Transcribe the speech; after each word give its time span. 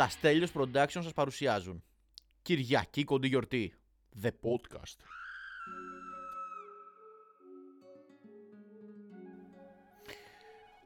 Τα 0.00 0.08
Στέλιος 0.08 0.52
Production 0.54 0.88
σας 0.88 1.12
παρουσιάζουν. 1.12 1.82
Κυριακή 2.42 3.04
κοντή 3.04 3.28
γιορτή. 3.28 3.74
The 4.22 4.28
Podcast. 4.28 4.96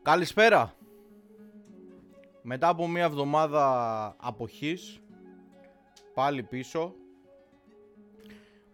Καλησπέρα. 0.03 0.77
Μετά 2.43 2.69
από 2.69 2.89
μια 2.89 3.05
εβδομάδα 3.05 4.17
αποχής, 4.21 5.01
πάλι 6.15 6.43
πίσω. 6.43 6.95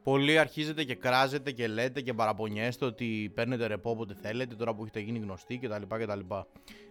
Πολλοί 0.02 0.38
αρχίζετε 0.38 0.84
και 0.84 0.94
κράζετε 0.94 1.52
και 1.52 1.66
λέτε 1.66 2.00
και 2.00 2.14
παραπονιέστε 2.14 2.84
ότι 2.84 3.32
παίρνετε 3.34 3.66
ρεπό 3.66 3.90
όποτε 3.90 4.14
θέλετε 4.14 4.54
τώρα 4.54 4.74
που 4.74 4.82
έχετε 4.82 5.00
γίνει 5.00 5.18
γνωστοί 5.18 5.58
κτλ. 5.58 5.82
κτλ. 5.88 6.20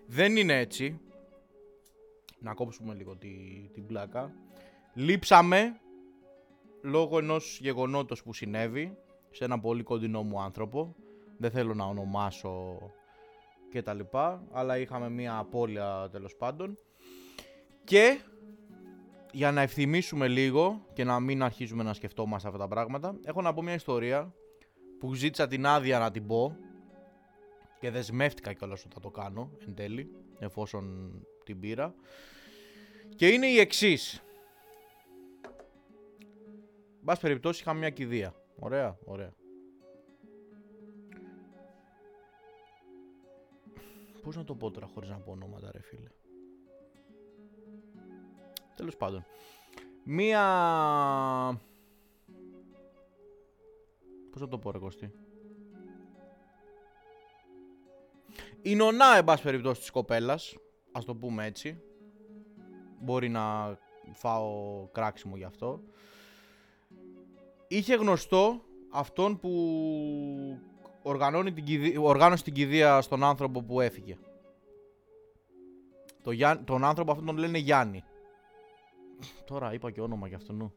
Δεν 0.06 0.36
είναι 0.36 0.60
έτσι. 0.60 1.00
Να 2.40 2.54
κόψουμε 2.54 2.94
λίγο 2.94 3.16
τη, 3.16 3.30
την 3.74 3.86
πλάκα. 3.86 4.34
Λείψαμε 4.94 5.80
λόγω 6.82 7.18
ενός 7.18 7.60
γεγονότος 7.62 8.24
που 8.24 8.34
συνέβη 8.34 8.98
σε 9.30 9.44
ένα 9.44 9.60
πολύ 9.60 9.84
κοντινό 9.84 10.24
μου 10.24 10.42
άνθρωπο. 10.42 10.96
Δεν 11.38 11.52
θέλω 11.52 11.74
να 11.74 11.86
ονομάσω 11.86 12.78
και 13.72 13.82
τα 13.82 13.94
λοιπά, 13.94 14.44
αλλά 14.52 14.78
είχαμε 14.78 15.10
μία 15.10 15.38
απώλεια 15.38 16.10
τέλος 16.12 16.36
πάντων. 16.36 16.78
Και 17.84 18.20
για 19.32 19.52
να 19.52 19.62
ευθυμίσουμε 19.62 20.28
λίγο 20.28 20.86
και 20.94 21.04
να 21.04 21.20
μην 21.20 21.44
αρχίζουμε 21.44 21.84
να 21.84 21.94
σκεφτόμαστε 21.94 22.48
αυτά 22.48 22.60
τα 22.60 22.68
πράγματα, 22.68 23.20
έχω 23.24 23.42
να 23.42 23.54
πω 23.54 23.62
μια 23.62 23.74
ιστορία 23.74 24.34
που 25.00 25.14
ζήτησα 25.14 25.48
την 25.48 25.66
άδεια 25.66 26.00
να 26.00 26.12
την 26.12 26.28
πω 26.28 26.56
και 27.80 27.92
δεσμεύτηκα 27.92 28.54
κιόλας 28.54 28.86
ότι 28.86 28.94
θα 28.94 29.00
το 29.00 29.10
κάνω 29.10 29.52
εν 29.68 29.76
τέλει, 29.76 30.12
εφόσον 30.40 31.12
την 31.50 31.60
πήρα. 31.60 31.96
Και 33.16 33.28
είναι 33.28 33.48
η 33.48 33.60
εξής. 33.60 34.24
Μπας 37.02 37.20
περιπτώσει 37.20 37.62
είχαμε 37.62 37.80
μια 37.80 37.90
κηδεία. 37.90 38.34
Ωραία, 38.60 38.98
ωραία. 39.06 39.34
Πώς 44.22 44.36
να 44.36 44.44
το 44.44 44.56
πω 44.56 44.72
τώρα 44.72 44.88
χωρίς 44.88 45.10
να 45.10 45.20
πω 45.20 45.32
ονόματα 45.32 45.72
ρε 45.72 45.82
φίλε. 45.82 46.10
Τέλος 48.76 48.96
πάντων. 48.96 49.26
Μία... 50.04 50.42
Πώς 54.32 54.42
να 54.42 54.48
το 54.48 54.58
πω 54.58 54.72
ρε 54.72 54.80
Κωστή. 54.80 55.12
Η 58.62 58.76
νονά, 58.76 59.16
εν 59.18 59.24
πάση 59.24 59.44
περιπτώσει, 59.44 59.80
της 59.80 59.92
κοπέλας, 59.92 60.56
ας 61.00 61.06
το 61.06 61.16
πούμε 61.16 61.46
έτσι, 61.46 61.82
μπορεί 63.00 63.30
να 63.30 63.78
φάω 64.14 64.88
κράξιμο 64.92 65.38
γι' 65.38 65.44
αυτό, 65.44 65.82
είχε 67.68 67.96
γνωστό 67.96 68.62
αυτόν 68.90 69.40
που 69.40 69.50
οργανώνει 71.02 71.54
την 71.54 71.64
κηδεία, 71.64 72.02
οργάνωσε 72.02 72.44
την 72.44 72.54
κηδεία 72.54 73.02
στον 73.02 73.24
άνθρωπο 73.24 73.64
που 73.64 73.82
έφυγε. 73.82 74.18
Το 76.24 76.32
Γιάν, 76.32 76.66
τον 76.66 76.84
άνθρωπο 76.84 77.12
αυτόν 77.12 77.26
τον 77.26 77.38
λένε 77.38 77.58
Γιάννη. 77.58 78.04
Τώρα 79.46 79.74
είπα 79.74 79.92
και 79.92 80.02
όνομα 80.02 80.28
για 80.28 80.38
αυτόν. 80.38 80.74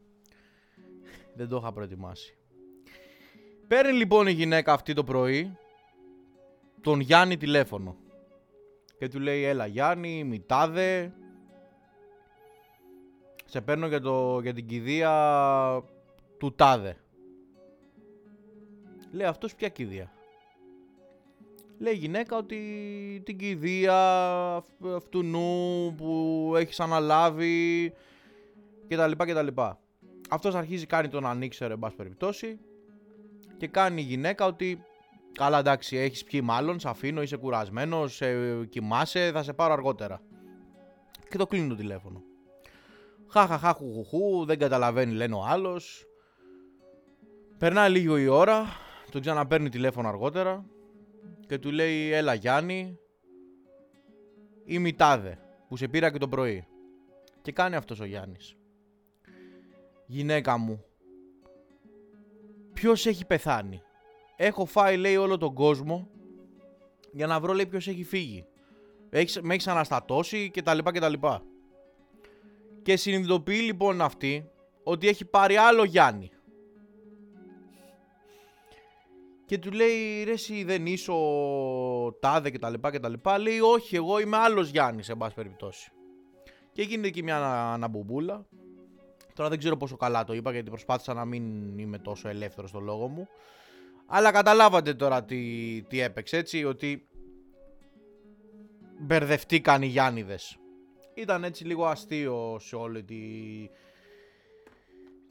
Δεν 1.35 1.47
το 1.47 1.55
είχα 1.55 1.71
προετοιμάσει. 1.71 2.37
Παίρνει 3.67 3.97
λοιπόν 3.97 4.27
η 4.27 4.31
γυναίκα 4.31 4.73
αυτή 4.73 4.93
το 4.93 5.03
πρωί 5.03 5.57
τον 6.81 6.99
Γιάννη 6.99 7.37
τηλέφωνο. 7.37 7.97
Και 8.97 9.07
του 9.07 9.19
λέει 9.19 9.43
έλα 9.43 9.65
Γιάννη, 9.65 10.23
μητάδε. 10.23 11.13
Σε 13.45 13.61
παίρνω 13.61 13.87
για, 13.87 14.01
το, 14.01 14.39
για 14.41 14.53
την 14.53 14.67
κηδεία 14.67 15.83
του 16.37 16.53
τάδε. 16.53 16.97
Λέει 19.11 19.27
αυτός 19.27 19.55
ποια 19.55 19.69
κηδεία; 19.69 20.11
Λέει 21.77 21.93
η 21.93 21.97
γυναίκα 21.97 22.37
ότι 22.37 22.59
την 23.25 23.37
κηδεία 23.37 23.95
αυτού 24.95 25.23
νου 25.23 25.93
που 25.97 26.53
έχεις 26.57 26.79
αναλάβει 26.79 27.93
και 28.87 28.95
τα 28.95 29.07
λοιπά 29.07 29.25
και 29.25 29.33
τα 29.33 29.41
λοιπά. 29.41 29.79
Αυτός 30.29 30.55
αρχίζει 30.55 30.85
κάνει 30.85 31.07
τον 31.07 31.25
ανοίξερε 31.25 31.73
εν 31.73 31.79
πάση 31.79 31.95
περιπτώσει 31.95 32.59
και 33.57 33.67
κάνει 33.67 34.01
η 34.01 34.05
γυναίκα 34.05 34.45
ότι 34.45 34.83
καλά 35.33 35.59
εντάξει 35.59 35.97
έχεις 35.97 36.23
πιει 36.23 36.41
μάλλον, 36.43 36.79
σε 36.79 36.89
αφήνω, 36.89 37.21
είσαι 37.21 37.37
κουρασμένος, 37.37 38.15
σε 38.15 38.25
κοιμάσαι, 38.65 39.31
θα 39.31 39.43
σε 39.43 39.53
πάρω 39.53 39.73
αργότερα. 39.73 40.21
Και 41.29 41.37
το 41.37 41.47
κλείνει 41.47 41.69
το 41.69 41.75
τηλέφωνο. 41.75 42.23
Χαχαχά 43.27 43.73
χουχουχού, 43.73 44.45
δεν 44.45 44.59
καταλαβαίνει 44.59 45.13
λένε 45.13 45.35
ο 45.35 45.43
άλλος. 45.45 46.05
Περνάει 47.57 47.91
λίγο 47.91 48.17
η 48.17 48.27
ώρα, 48.27 48.65
τον 49.11 49.21
ξαναπαίρνει 49.21 49.69
τηλέφωνο 49.69 50.07
αργότερα 50.07 50.65
και 51.47 51.57
του 51.57 51.71
λέει 51.71 52.11
έλα 52.11 52.33
Γιάννη 52.33 52.99
ή 54.65 54.79
μητάδε 54.79 55.39
που 55.67 55.77
σε 55.77 55.87
πήρα 55.87 56.11
και 56.11 56.17
το 56.17 56.27
πρωί. 56.27 56.67
Και 57.41 57.51
κάνει 57.51 57.75
αυτός 57.75 57.99
ο 57.99 58.05
Γιάννης. 58.05 58.55
Γυναίκα 60.05 60.57
μου, 60.57 60.83
ποιος 62.73 63.05
έχει 63.05 63.25
πεθάνει. 63.25 63.81
Έχω 64.35 64.65
φάει 64.65 64.97
λέει 64.97 65.15
όλο 65.15 65.37
τον 65.37 65.53
κόσμο 65.53 66.07
για 67.11 67.27
να 67.27 67.39
βρω 67.39 67.53
λέει 67.53 67.65
ποιος 67.65 67.87
έχει 67.87 68.03
φύγει. 68.03 68.45
Έχεις, 69.09 69.41
με 69.41 69.53
έχει 69.53 69.69
αναστατώσει 69.69 70.49
και 70.51 70.61
τα 70.61 70.73
λοιπά 70.73 70.91
και 70.91 70.99
τα 70.99 71.09
λοιπά. 71.09 71.43
Και 72.81 72.95
συνειδητοποιεί 72.95 73.61
λοιπόν 73.63 74.01
αυτή 74.01 74.49
ότι 74.83 75.07
έχει 75.07 75.25
πάρει 75.25 75.55
άλλο 75.55 75.83
Γιάννη. 75.83 76.31
Και 79.45 79.57
του 79.57 79.71
λέει 79.71 80.23
ρε 80.23 80.31
εσύ 80.31 80.63
δεν 80.63 80.85
είσαι 80.85 81.11
ο 81.11 82.13
τάδε 82.19 82.49
και 82.49 82.59
τα 82.59 82.69
λοιπά 82.69 82.91
και 82.91 82.99
τα 82.99 83.09
λοιπά. 83.09 83.37
Λέει 83.37 83.59
όχι 83.59 83.95
εγώ 83.95 84.19
είμαι 84.19 84.37
άλλος 84.37 84.69
Γιάννης 84.69 85.05
σε 85.05 85.15
πάση 85.15 85.35
περιπτώσει. 85.35 85.91
Και 86.71 86.81
γίνεται 86.81 87.07
εκεί 87.07 87.23
μια 87.23 87.71
αναμπουμπούλα. 87.73 88.45
Τώρα 89.33 89.49
δεν 89.49 89.57
ξέρω 89.57 89.77
πόσο 89.77 89.97
καλά 89.97 90.23
το 90.23 90.33
είπα 90.33 90.51
γιατί 90.51 90.69
προσπάθησα 90.69 91.13
να 91.13 91.25
μην 91.25 91.77
είμαι 91.77 91.97
τόσο 91.97 92.29
ελεύθερος 92.29 92.69
στο 92.69 92.79
λόγο 92.79 93.07
μου. 93.07 93.27
Αλλά 94.05 94.31
καταλάβατε 94.31 94.93
τώρα 94.93 95.23
τι, 95.23 95.81
τι 95.87 95.99
έπαιξε 95.99 96.37
έτσι 96.37 96.63
ότι 96.63 97.07
μπερδευτήκαν 98.99 99.81
οι 99.81 99.87
Γιάννηδες. 99.87 100.57
Ήταν 101.13 101.43
έτσι 101.43 101.65
λίγο 101.65 101.85
αστείο 101.85 102.57
σε 102.59 102.75
όλη 102.75 103.03
τη, 103.03 103.21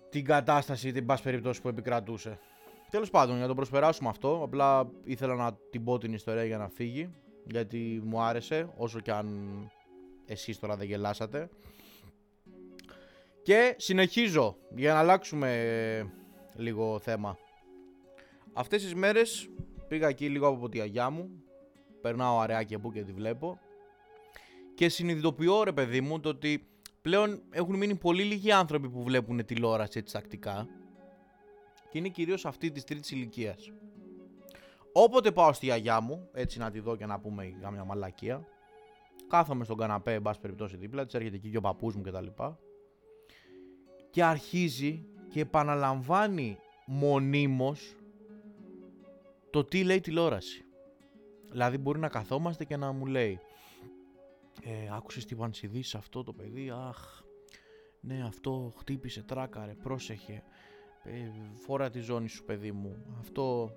την 0.08 0.24
κατάσταση, 0.24 0.92
την 0.92 1.06
πάση 1.06 1.22
περιπτώσει 1.22 1.62
που 1.62 1.68
επικρατούσε. 1.68 2.38
Τέλος 2.90 3.10
πάντων, 3.10 3.32
για 3.32 3.42
να 3.42 3.48
το 3.48 3.54
προσπεράσουμε 3.54 4.08
αυτό, 4.08 4.40
απλά 4.42 4.90
ήθελα 5.04 5.34
να 5.34 5.58
την 5.70 5.84
πω 5.84 5.98
την 5.98 6.12
ιστορία 6.12 6.44
για 6.44 6.58
να 6.58 6.68
φύγει, 6.68 7.10
γιατί 7.44 8.00
μου 8.04 8.20
άρεσε, 8.20 8.72
όσο 8.76 9.00
και 9.00 9.12
αν 9.12 9.26
εσείς 10.26 10.58
τώρα 10.58 10.76
δεν 10.76 10.86
γελάσατε. 10.86 11.48
Και 13.42 13.74
συνεχίζω, 13.78 14.56
για 14.74 14.92
να 14.92 14.98
αλλάξουμε 14.98 16.12
λίγο 16.54 16.98
θέμα. 16.98 17.38
Αυτές 18.52 18.82
τις 18.82 18.94
μέρες 18.94 19.48
πήγα 19.88 20.08
εκεί 20.08 20.28
λίγο 20.28 20.46
από 20.46 20.68
τη 20.68 20.76
γιαγιά 20.76 21.10
μου, 21.10 21.42
περνάω 22.00 22.38
αραιά 22.38 22.80
που 22.80 22.92
και 22.92 23.02
τη 23.02 23.12
βλέπω 23.12 23.58
και 24.74 24.88
συνειδητοποιώ 24.88 25.62
ρε 25.62 25.72
παιδί 25.72 26.00
μου 26.00 26.20
το 26.20 26.28
ότι 26.28 26.66
πλέον 27.02 27.42
έχουν 27.50 27.76
μείνει 27.76 27.94
πολύ 27.94 28.22
λίγοι 28.22 28.52
άνθρωποι 28.52 28.88
που 28.88 29.02
βλέπουν 29.02 29.44
τηλεόραση 29.44 29.98
έτσι 29.98 30.12
τακτικά 30.12 30.68
και 31.90 31.98
είναι 31.98 32.08
κυρίως 32.08 32.44
αυτή 32.44 32.70
της 32.70 32.84
τρίτης 32.84 33.10
ηλικίας. 33.10 33.72
Όποτε 34.92 35.32
πάω 35.32 35.52
στη 35.52 35.66
γιαγιά 35.66 36.00
μου, 36.00 36.28
έτσι 36.32 36.58
να 36.58 36.70
τη 36.70 36.80
δω 36.80 36.96
και 36.96 37.06
να 37.06 37.20
πούμε 37.20 37.54
για 37.58 37.70
μια 37.70 37.84
μαλακία, 37.84 38.46
κάθομαι 39.28 39.64
στον 39.64 39.76
καναπέ, 39.76 40.12
εν 40.12 40.22
πάση 40.22 40.40
περιπτώσει 40.40 40.76
δίπλα, 40.76 41.04
της 41.04 41.14
έρχεται 41.14 41.36
εκεί 41.36 41.50
και 41.50 41.56
ο 41.56 41.60
παππούς 41.60 41.94
μου 41.94 42.02
κτλ. 42.02 42.26
Και, 42.26 42.54
και 44.10 44.24
αρχίζει 44.24 45.06
και 45.28 45.40
επαναλαμβάνει 45.40 46.58
μονίμως 46.86 47.96
το 49.52 49.64
τι 49.64 49.84
λέει 49.84 50.00
τηλεόραση. 50.00 50.64
Δηλαδή 51.50 51.78
μπορεί 51.78 51.98
να 51.98 52.08
καθόμαστε 52.08 52.64
και 52.64 52.76
να 52.76 52.92
μου 52.92 53.06
λέει 53.06 53.40
ε, 54.62 54.88
άκουσες 54.90 55.24
τι 55.24 55.34
είπαν 55.34 55.52
αυτό 55.96 56.22
το 56.22 56.32
παιδί, 56.32 56.70
αχ, 56.70 57.22
ναι 58.00 58.22
αυτό 58.26 58.72
χτύπησε 58.76 59.22
τράκαρε, 59.22 59.74
πρόσεχε, 59.74 60.42
ε, 61.02 61.30
φόρα 61.54 61.90
τη 61.90 62.00
ζώνη 62.00 62.28
σου 62.28 62.44
παιδί 62.44 62.72
μου, 62.72 63.16
αυτό, 63.18 63.72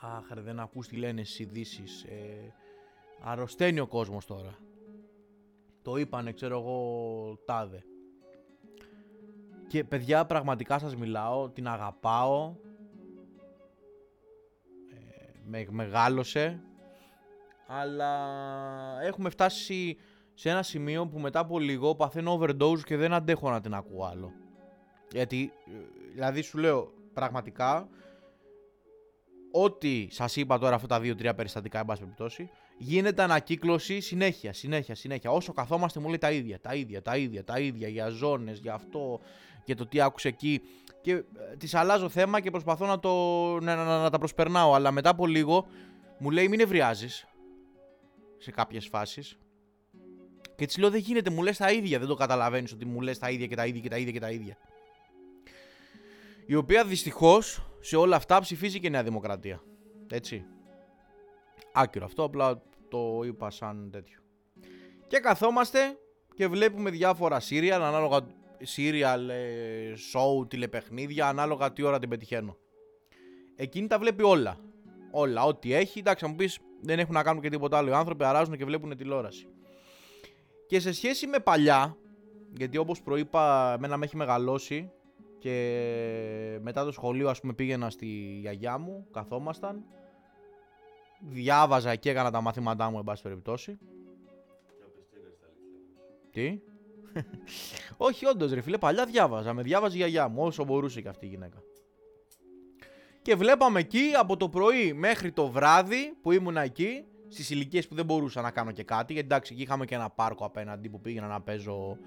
αχ 0.00 0.30
ρε, 0.32 0.40
δεν 0.40 0.60
ακούς 0.60 0.88
τι 0.88 0.96
λένε 0.96 1.24
στις 1.24 1.38
ειδήσεις. 1.38 2.04
ε, 2.04 2.54
αρρωσταίνει 3.20 3.80
ο 3.80 3.86
κόσμος 3.86 4.26
τώρα. 4.26 4.58
Το 5.82 5.96
είπανε, 5.96 6.32
ξέρω 6.32 6.58
εγώ, 6.58 7.38
τάδε. 7.44 7.84
Και 9.66 9.84
παιδιά, 9.84 10.26
πραγματικά 10.26 10.78
σας 10.78 10.96
μιλάω, 10.96 11.50
την 11.50 11.68
αγαπάω, 11.68 12.56
με, 15.44 15.66
μεγάλωσε 15.70 16.60
αλλά 17.66 18.12
έχουμε 19.02 19.30
φτάσει 19.30 19.96
σε 20.34 20.50
ένα 20.50 20.62
σημείο 20.62 21.06
που 21.06 21.18
μετά 21.18 21.38
από 21.38 21.58
λίγο 21.58 21.94
παθαίνω 21.94 22.40
overdose 22.40 22.80
και 22.84 22.96
δεν 22.96 23.12
αντέχω 23.12 23.50
να 23.50 23.60
την 23.60 23.74
ακούω 23.74 24.04
άλλο. 24.04 24.32
Γιατί, 25.12 25.52
ε, 25.66 25.70
δηλαδή 26.12 26.42
σου 26.42 26.58
λέω, 26.58 26.92
πραγματικά, 27.12 27.88
ό,τι 29.52 30.08
σας 30.10 30.36
είπα 30.36 30.58
τώρα 30.58 30.74
αυτά 30.74 30.86
τα 30.86 31.00
δύο-τρία 31.00 31.34
περιστατικά, 31.34 31.78
εν 31.78 31.84
πάση 31.84 32.00
περιπτώσει, 32.00 32.50
γίνεται 32.78 33.22
ανακύκλωση 33.22 34.00
συνέχεια, 34.00 34.52
συνέχεια, 34.52 34.94
συνέχεια. 34.94 35.30
Όσο 35.30 35.52
καθόμαστε 35.52 36.00
μου 36.00 36.08
λέει 36.08 36.18
τα 36.18 36.30
ίδια, 36.30 36.60
τα 36.60 36.74
ίδια, 36.74 37.02
τα 37.02 37.16
ίδια, 37.16 37.44
τα 37.44 37.58
ίδια, 37.58 37.88
για 37.88 38.08
ζώνες, 38.08 38.58
για 38.58 38.74
αυτό, 38.74 39.20
για 39.64 39.76
το 39.76 39.86
τι 39.86 40.00
άκουσε 40.00 40.28
εκεί. 40.28 40.62
Και 41.00 41.12
ε, 41.12 41.24
της 41.58 41.74
αλλάζω 41.74 42.08
θέμα 42.08 42.40
και 42.40 42.50
προσπαθώ 42.50 42.86
να, 42.86 42.98
το, 42.98 43.10
να, 43.60 43.74
να, 43.74 44.02
να, 44.02 44.10
τα 44.10 44.18
προσπερνάω. 44.18 44.74
Αλλά 44.74 44.90
μετά 44.90 45.10
από 45.10 45.26
λίγο 45.26 45.66
μου 46.18 46.30
λέει 46.30 46.48
μην 46.48 46.60
ευριάζει 46.60 47.08
σε 48.38 48.50
κάποιες 48.50 48.86
φάσεις. 48.86 49.36
Και 50.56 50.66
τη 50.66 50.80
λέω 50.80 50.90
δεν 50.90 51.00
γίνεται, 51.00 51.30
μου 51.30 51.42
λες 51.42 51.56
τα 51.56 51.72
ίδια, 51.72 51.98
δεν 51.98 52.08
το 52.08 52.14
καταλαβαίνεις 52.14 52.72
ότι 52.72 52.84
μου 52.84 53.00
λες 53.00 53.18
τα 53.18 53.30
ίδια 53.30 53.46
και 53.46 53.56
τα 53.56 53.66
ίδια 53.66 53.80
και 53.80 53.88
τα 53.88 53.96
ίδια 53.98 54.12
και 54.12 54.20
τα 54.20 54.30
ίδια. 54.30 54.56
Η 56.46 56.54
οποία 56.54 56.84
δυστυχώς 56.84 57.66
σε 57.80 57.96
όλα 57.96 58.16
αυτά 58.16 58.40
ψηφίζει 58.40 58.80
και 58.80 58.88
Νέα 58.88 59.02
Δημοκρατία. 59.02 59.62
Έτσι. 60.10 60.44
Άκυρο 61.72 62.04
αυτό, 62.04 62.24
απλά 62.24 62.62
το 62.88 63.20
είπα 63.24 63.50
σαν 63.50 63.90
τέτοιο. 63.92 64.18
Και 65.06 65.18
καθόμαστε 65.18 65.78
και 66.34 66.48
βλέπουμε 66.48 66.90
διάφορα 66.90 67.40
serial, 67.48 67.70
ανάλογα 67.70 68.26
serial, 68.76 69.28
ε, 69.28 69.92
show, 70.12 70.48
τηλεπαιχνίδια, 70.48 71.28
ανάλογα 71.28 71.72
τι 71.72 71.82
ώρα 71.82 71.98
την 71.98 72.08
πετυχαίνω. 72.08 72.56
Εκείνη 73.56 73.86
τα 73.86 73.98
βλέπει 73.98 74.22
όλα. 74.22 74.58
Όλα, 75.10 75.44
ό,τι 75.44 75.74
έχει. 75.74 75.98
Εντάξει, 75.98 76.24
θα 76.24 76.30
μου 76.30 76.36
πεις 76.36 76.58
δεν 76.80 76.98
έχουν 76.98 77.14
να 77.14 77.22
κάνουν 77.22 77.42
και 77.42 77.48
τίποτα 77.48 77.76
άλλο. 77.76 77.90
Οι 77.90 77.92
άνθρωποι 77.92 78.24
αράζουν 78.24 78.56
και 78.56 78.64
βλέπουν 78.64 78.96
τηλεόραση. 78.96 79.46
Και 80.66 80.80
σε 80.80 80.92
σχέση 80.92 81.26
με 81.26 81.38
παλιά, 81.38 81.96
γιατί 82.56 82.76
όπως 82.76 83.02
προείπα, 83.02 83.72
εμένα 83.72 83.96
με 83.96 84.04
έχει 84.04 84.16
μεγαλώσει 84.16 84.90
και 85.38 86.58
μετά 86.60 86.84
το 86.84 86.92
σχολείο 86.92 87.28
ας 87.28 87.40
πούμε 87.40 87.52
πήγαινα 87.52 87.90
στη 87.90 88.06
γιαγιά 88.40 88.78
μου, 88.78 89.06
καθόμασταν, 89.10 89.84
διάβαζα 91.20 91.96
και 91.96 92.10
έκανα 92.10 92.30
τα 92.30 92.40
μαθήματά 92.40 92.90
μου 92.90 92.98
εν 92.98 93.04
πάση 93.04 93.22
περιπτώσει. 93.22 93.78
Τι; 96.30 96.60
Όχι, 97.96 98.26
όντως 98.26 98.52
ρε 98.52 98.60
φίλε, 98.60 98.78
παλιά 98.78 99.06
διάβαζα. 99.06 99.52
Με 99.52 99.62
διάβαζε 99.62 99.94
η 99.94 99.98
γιαγιά 99.98 100.28
μου, 100.28 100.42
όσο 100.42 100.64
μπορούσε 100.64 101.00
και 101.00 101.08
αυτή 101.08 101.26
η 101.26 101.28
γυναίκα. 101.28 101.62
Και 103.22 103.34
βλέπαμε 103.34 103.80
εκεί 103.80 104.10
από 104.18 104.36
το 104.36 104.48
πρωί 104.48 104.92
μέχρι 104.92 105.32
το 105.32 105.48
βράδυ 105.48 106.16
που 106.22 106.32
ήμουν 106.32 106.56
εκεί, 106.56 107.04
στις 107.28 107.50
ηλικίες 107.50 107.88
που 107.88 107.94
δεν 107.94 108.04
μπορούσα 108.04 108.40
να 108.40 108.50
κάνω 108.50 108.70
και 108.70 108.82
κάτι. 108.84 109.12
Γιατί 109.12 109.32
εντάξει, 109.32 109.52
εκεί 109.52 109.62
είχαμε 109.62 109.84
και 109.84 109.94
ένα 109.94 110.10
πάρκο 110.10 110.44
απέναντι 110.44 110.88
που 110.88 111.00
πήγαινα 111.00 111.26
να 111.26 111.40
παίζω 111.40 111.98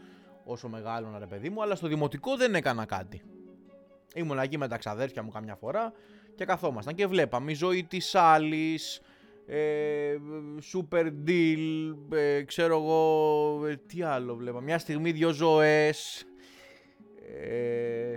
όσο 0.44 0.68
μεγάλο 0.68 1.16
ρε 1.20 1.26
παιδί 1.26 1.50
μου, 1.50 1.62
αλλά 1.62 1.76
στο 1.76 1.88
δημοτικό 1.88 2.36
δεν 2.36 2.56
έκανα 2.56 2.86
κάτι. 2.86 3.22
Ήμουν 4.16 4.40
εκεί 4.40 4.58
με 4.58 4.68
τα 4.68 4.78
ξαδέρφια 4.78 5.24
μου 5.24 5.30
καμιά 5.30 5.56
φορά 5.56 5.94
και 6.36 6.46
καθόμασταν 6.46 6.96
και 6.96 7.08
βλέπαμε 7.08 7.52
η 7.52 7.56
ζωή 7.56 7.84
της 7.84 8.16
άλλης, 8.16 9.02
ε, 9.48 10.18
super 10.74 11.12
deal, 11.28 11.96
ε, 12.12 12.44
ξέρω 12.44 12.78
εγώ, 12.78 13.66
ε, 13.66 13.76
τι 13.76 14.02
άλλο 14.02 14.36
βλέπα. 14.36 14.62
Μια 14.62 14.80
στιγμή 14.80 15.12
δύο 15.12 15.32
ζωές. 15.32 16.26
Ε, 17.42 18.16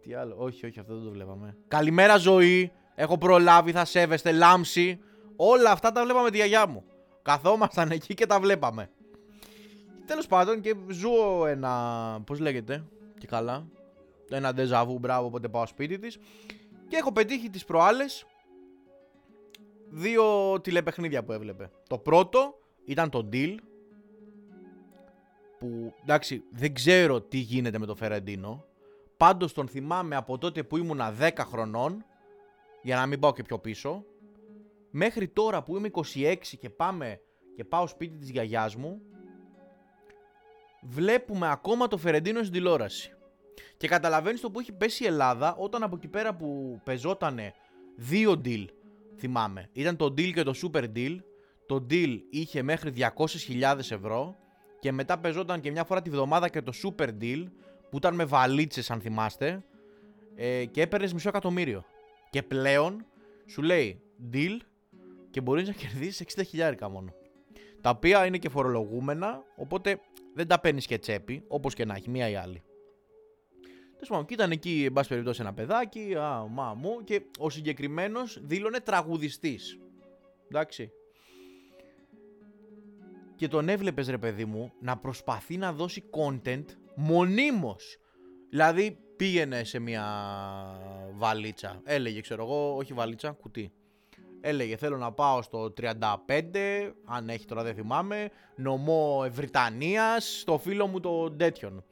τι 0.00 0.14
άλλο, 0.14 0.34
όχι, 0.38 0.66
όχι, 0.66 0.80
αυτό 0.80 0.94
δεν 0.94 1.04
το 1.04 1.10
βλέπαμε. 1.10 1.56
Καλημέρα 1.68 2.16
ζωή, 2.16 2.72
έχω 2.94 3.18
προλάβει, 3.18 3.72
θα 3.72 3.84
σέβεστε, 3.84 4.32
λάμψη. 4.32 5.00
Όλα 5.36 5.70
αυτά 5.70 5.92
τα 5.92 6.04
βλέπαμε 6.04 6.30
τη 6.30 6.36
γιαγιά 6.36 6.66
μου. 6.66 6.84
Καθόμασταν 7.22 7.90
εκεί 7.90 8.14
και 8.14 8.26
τα 8.26 8.40
βλέπαμε. 8.40 8.90
Τέλος 10.06 10.26
πάντων 10.26 10.60
και 10.60 10.74
ζω 10.88 11.46
ένα, 11.46 11.72
πώς 12.26 12.38
λέγεται, 12.38 12.84
και 13.18 13.26
καλά, 13.26 13.66
ένα 14.30 14.54
ντεζαβού, 14.54 14.98
μπράβο, 14.98 15.26
όποτε 15.26 15.48
πάω 15.48 15.66
σπίτι 15.66 15.98
της. 15.98 16.18
Και 16.88 16.96
έχω 16.96 17.12
πετύχει 17.12 17.50
τις 17.50 17.64
προάλλες 17.64 18.26
δύο 19.88 20.24
τηλεπαιχνίδια 20.60 21.24
που 21.24 21.32
έβλεπε. 21.32 21.70
Το 21.88 21.98
πρώτο 21.98 22.58
ήταν 22.84 23.10
το 23.10 23.28
Deal, 23.32 23.54
που 25.58 25.94
εντάξει 26.02 26.42
δεν 26.50 26.74
ξέρω 26.74 27.20
τι 27.20 27.38
γίνεται 27.38 27.78
με 27.78 27.86
το 27.86 27.94
Φερεντίνο, 27.94 28.64
πάντως 29.16 29.52
τον 29.52 29.68
θυμάμαι 29.68 30.16
από 30.16 30.38
τότε 30.38 30.62
που 30.62 30.76
ήμουνα 30.76 31.14
10 31.20 31.30
χρονών, 31.38 32.04
για 32.82 32.96
να 32.96 33.06
μην 33.06 33.20
πάω 33.20 33.32
και 33.32 33.42
πιο 33.42 33.58
πίσω, 33.58 34.04
μέχρι 34.90 35.28
τώρα 35.28 35.62
που 35.62 35.76
είμαι 35.76 35.90
26 35.92 36.36
και 36.60 36.70
πάμε 36.70 37.20
και 37.56 37.64
πάω 37.64 37.86
σπίτι 37.86 38.16
της 38.16 38.30
γιαγιάς 38.30 38.76
μου, 38.76 39.00
βλέπουμε 40.82 41.50
ακόμα 41.50 41.88
το 41.88 41.96
Φερεντίνο 41.96 42.40
στην 42.40 42.52
τηλεόραση. 42.52 43.10
Και 43.76 43.88
καταλαβαίνεις 43.88 44.40
το 44.40 44.50
που 44.50 44.60
έχει 44.60 44.72
πέσει 44.72 45.04
η 45.04 45.06
Ελλάδα 45.06 45.54
όταν 45.54 45.82
από 45.82 45.96
εκεί 45.96 46.08
πέρα 46.08 46.34
που 46.34 46.80
πεζότανε 46.84 47.54
δύο 47.96 48.40
deal 48.44 48.66
θυμάμαι. 49.18 49.68
Ήταν 49.72 49.96
το 49.96 50.04
deal 50.04 50.32
και 50.32 50.42
το 50.42 50.54
super 50.62 50.84
deal. 50.96 51.16
Το 51.66 51.86
deal 51.90 52.18
είχε 52.30 52.62
μέχρι 52.62 52.92
200.000 52.96 53.78
ευρώ 53.78 54.36
και 54.80 54.92
μετά 54.92 55.18
πεζόταν 55.18 55.60
και 55.60 55.70
μια 55.70 55.84
φορά 55.84 56.02
τη 56.02 56.10
βδομάδα 56.10 56.48
και 56.48 56.62
το 56.62 56.72
super 56.82 57.08
deal 57.20 57.44
που 57.90 57.96
ήταν 57.96 58.14
με 58.14 58.24
βαλίτσες 58.24 58.90
αν 58.90 59.00
θυμάστε 59.00 59.64
ε, 60.34 60.64
και 60.64 60.82
έπαιρνες 60.82 61.12
μισό 61.12 61.28
εκατομμύριο. 61.28 61.84
Και 62.30 62.42
πλέον 62.42 63.06
σου 63.46 63.62
λέει 63.62 64.00
deal 64.32 64.56
και 65.30 65.40
μπορείς 65.40 65.66
να 65.66 65.72
κερδίσεις 65.74 66.26
60.000 66.52 66.88
μόνο. 66.90 67.14
Τα 67.80 67.90
οποία 67.90 68.26
είναι 68.26 68.38
και 68.38 68.48
φορολογούμενα, 68.48 69.42
οπότε 69.56 70.00
δεν 70.34 70.46
τα 70.46 70.60
παίρνεις 70.60 70.86
και 70.86 70.98
τσέπη, 70.98 71.42
όπως 71.48 71.74
και 71.74 71.84
να 71.84 71.94
έχει, 71.94 72.10
μία 72.10 72.28
ή 72.28 72.34
άλλη. 72.34 72.62
Τέλος 73.96 74.08
πάντων, 74.08 74.26
και 74.26 74.34
ήταν 74.34 74.50
εκεί, 74.50 74.84
εν 74.86 74.92
πάση 74.92 75.08
περιπτώσει, 75.08 75.40
ένα 75.40 75.52
παιδάκι, 75.52 76.14
α, 76.14 76.46
μα 76.50 76.74
μου, 76.74 77.04
και 77.04 77.22
ο 77.38 77.50
συγκεκριμένος 77.50 78.38
δήλωνε 78.42 78.80
τραγουδιστής. 78.80 79.78
Εντάξει. 80.50 80.90
Και 83.36 83.48
τον 83.48 83.68
έβλεπες, 83.68 84.08
ρε 84.08 84.18
παιδί 84.18 84.44
μου, 84.44 84.72
να 84.80 84.96
προσπαθεί 84.96 85.56
να 85.56 85.72
δώσει 85.72 86.04
content 86.10 86.64
μονίμως. 86.94 87.98
Δηλαδή, 88.50 88.98
πήγαινε 89.16 89.64
σε 89.64 89.78
μια 89.78 90.04
βαλίτσα. 91.14 91.80
Έλεγε, 91.84 92.20
ξέρω 92.20 92.42
εγώ, 92.42 92.76
όχι 92.76 92.92
βαλίτσα, 92.92 93.30
κουτί. 93.30 93.72
Έλεγε 94.40 94.76
θέλω 94.76 94.96
να 94.96 95.12
πάω 95.12 95.42
στο 95.42 95.72
35, 95.80 96.92
αν 97.04 97.28
έχει 97.28 97.44
τώρα 97.44 97.62
δεν 97.62 97.74
θυμάμαι, 97.74 98.30
νομό 98.56 99.22
Ευρυτανίας, 99.26 100.38
στο 100.40 100.58
φίλο 100.58 100.86
μου 100.86 101.00
το 101.00 101.30
τέτοιον. 101.30 101.84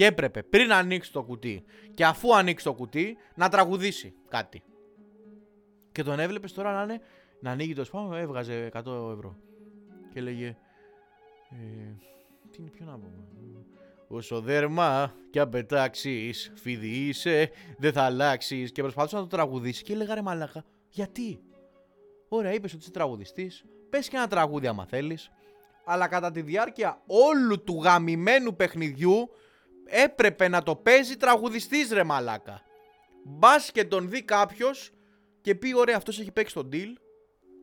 Και 0.00 0.06
έπρεπε 0.06 0.42
πριν 0.42 0.72
ανοίξει 0.72 1.12
το 1.12 1.22
κουτί 1.22 1.64
και 1.94 2.04
αφού 2.04 2.34
ανοίξει 2.34 2.64
το 2.64 2.74
κουτί 2.74 3.16
να 3.34 3.48
τραγουδήσει 3.48 4.14
κάτι. 4.28 4.62
Και 5.92 6.02
τον 6.02 6.20
έβλεπες 6.20 6.52
τώρα 6.52 6.72
να, 6.72 6.82
είναι, 6.82 7.00
να 7.40 7.50
ανοίγει 7.50 7.74
το 7.74 7.84
σπάμα, 7.84 8.18
έβγαζε 8.18 8.70
100 8.72 8.78
ευρώ. 9.12 9.36
Και 10.12 10.18
έλεγε. 10.18 10.56
Ε, 11.50 11.56
τι 12.50 12.56
είναι, 12.60 12.70
ποιο 12.70 12.84
να 12.84 12.92
πούμε. 12.92 13.24
Όσο 14.08 14.40
δέρμα 14.40 15.14
και 15.30 15.40
αν 15.40 15.48
πετάξεις, 15.48 16.52
φίδι 16.54 16.88
είσαι, 16.88 17.50
δεν 17.78 17.92
θα 17.92 18.02
αλλάξεις. 18.02 18.72
Και 18.72 18.82
προσπαθούσε 18.82 19.16
να 19.16 19.22
το 19.22 19.28
τραγουδήσει 19.28 19.82
και 19.82 19.92
έλεγα 19.92 20.14
ρε 20.14 20.22
μαλάκα, 20.22 20.64
γιατί; 20.88 21.40
Ωραία, 22.28 22.52
είπες 22.52 22.72
ότι 22.72 22.82
είσαι 22.82 22.90
τραγουδιστής. 22.90 23.64
Πες 23.90 24.08
και 24.08 24.16
ένα 24.16 24.28
τραγούδι 24.28 24.66
άμα 24.66 24.86
θέλεις. 24.86 25.30
Αλλά 25.84 26.08
κατά 26.08 26.30
τη 26.30 26.42
διάρκεια 26.42 27.02
όλου 27.06 27.64
του 27.64 27.80
γαμημένου 27.82 28.56
παιχνιδιού 28.56 29.30
έπρεπε 29.90 30.48
να 30.48 30.62
το 30.62 30.76
παίζει 30.76 31.16
τραγουδιστής 31.16 31.90
ρε 31.90 32.04
μαλάκα. 32.04 32.62
Μπας 33.24 33.72
και 33.72 33.84
τον 33.84 34.08
δει 34.08 34.22
κάποιος 34.22 34.90
και 35.40 35.54
πει 35.54 35.76
ωραία 35.76 35.96
αυτός 35.96 36.20
έχει 36.20 36.32
παίξει 36.32 36.54
τον 36.54 36.68
deal, 36.72 36.92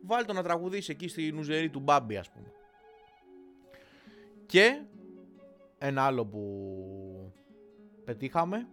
βάλει 0.06 0.26
τον 0.26 0.36
να 0.36 0.44
τραγουδήσει 0.44 0.92
εκεί 0.92 1.08
στη 1.08 1.32
νουζερή 1.32 1.70
του 1.70 1.80
Μπάμπη 1.80 2.18
ας 2.18 2.30
πούμε. 2.30 2.52
Και 4.46 4.82
ένα 5.78 6.04
άλλο 6.04 6.26
που 6.26 7.34
πετύχαμε, 8.04 8.68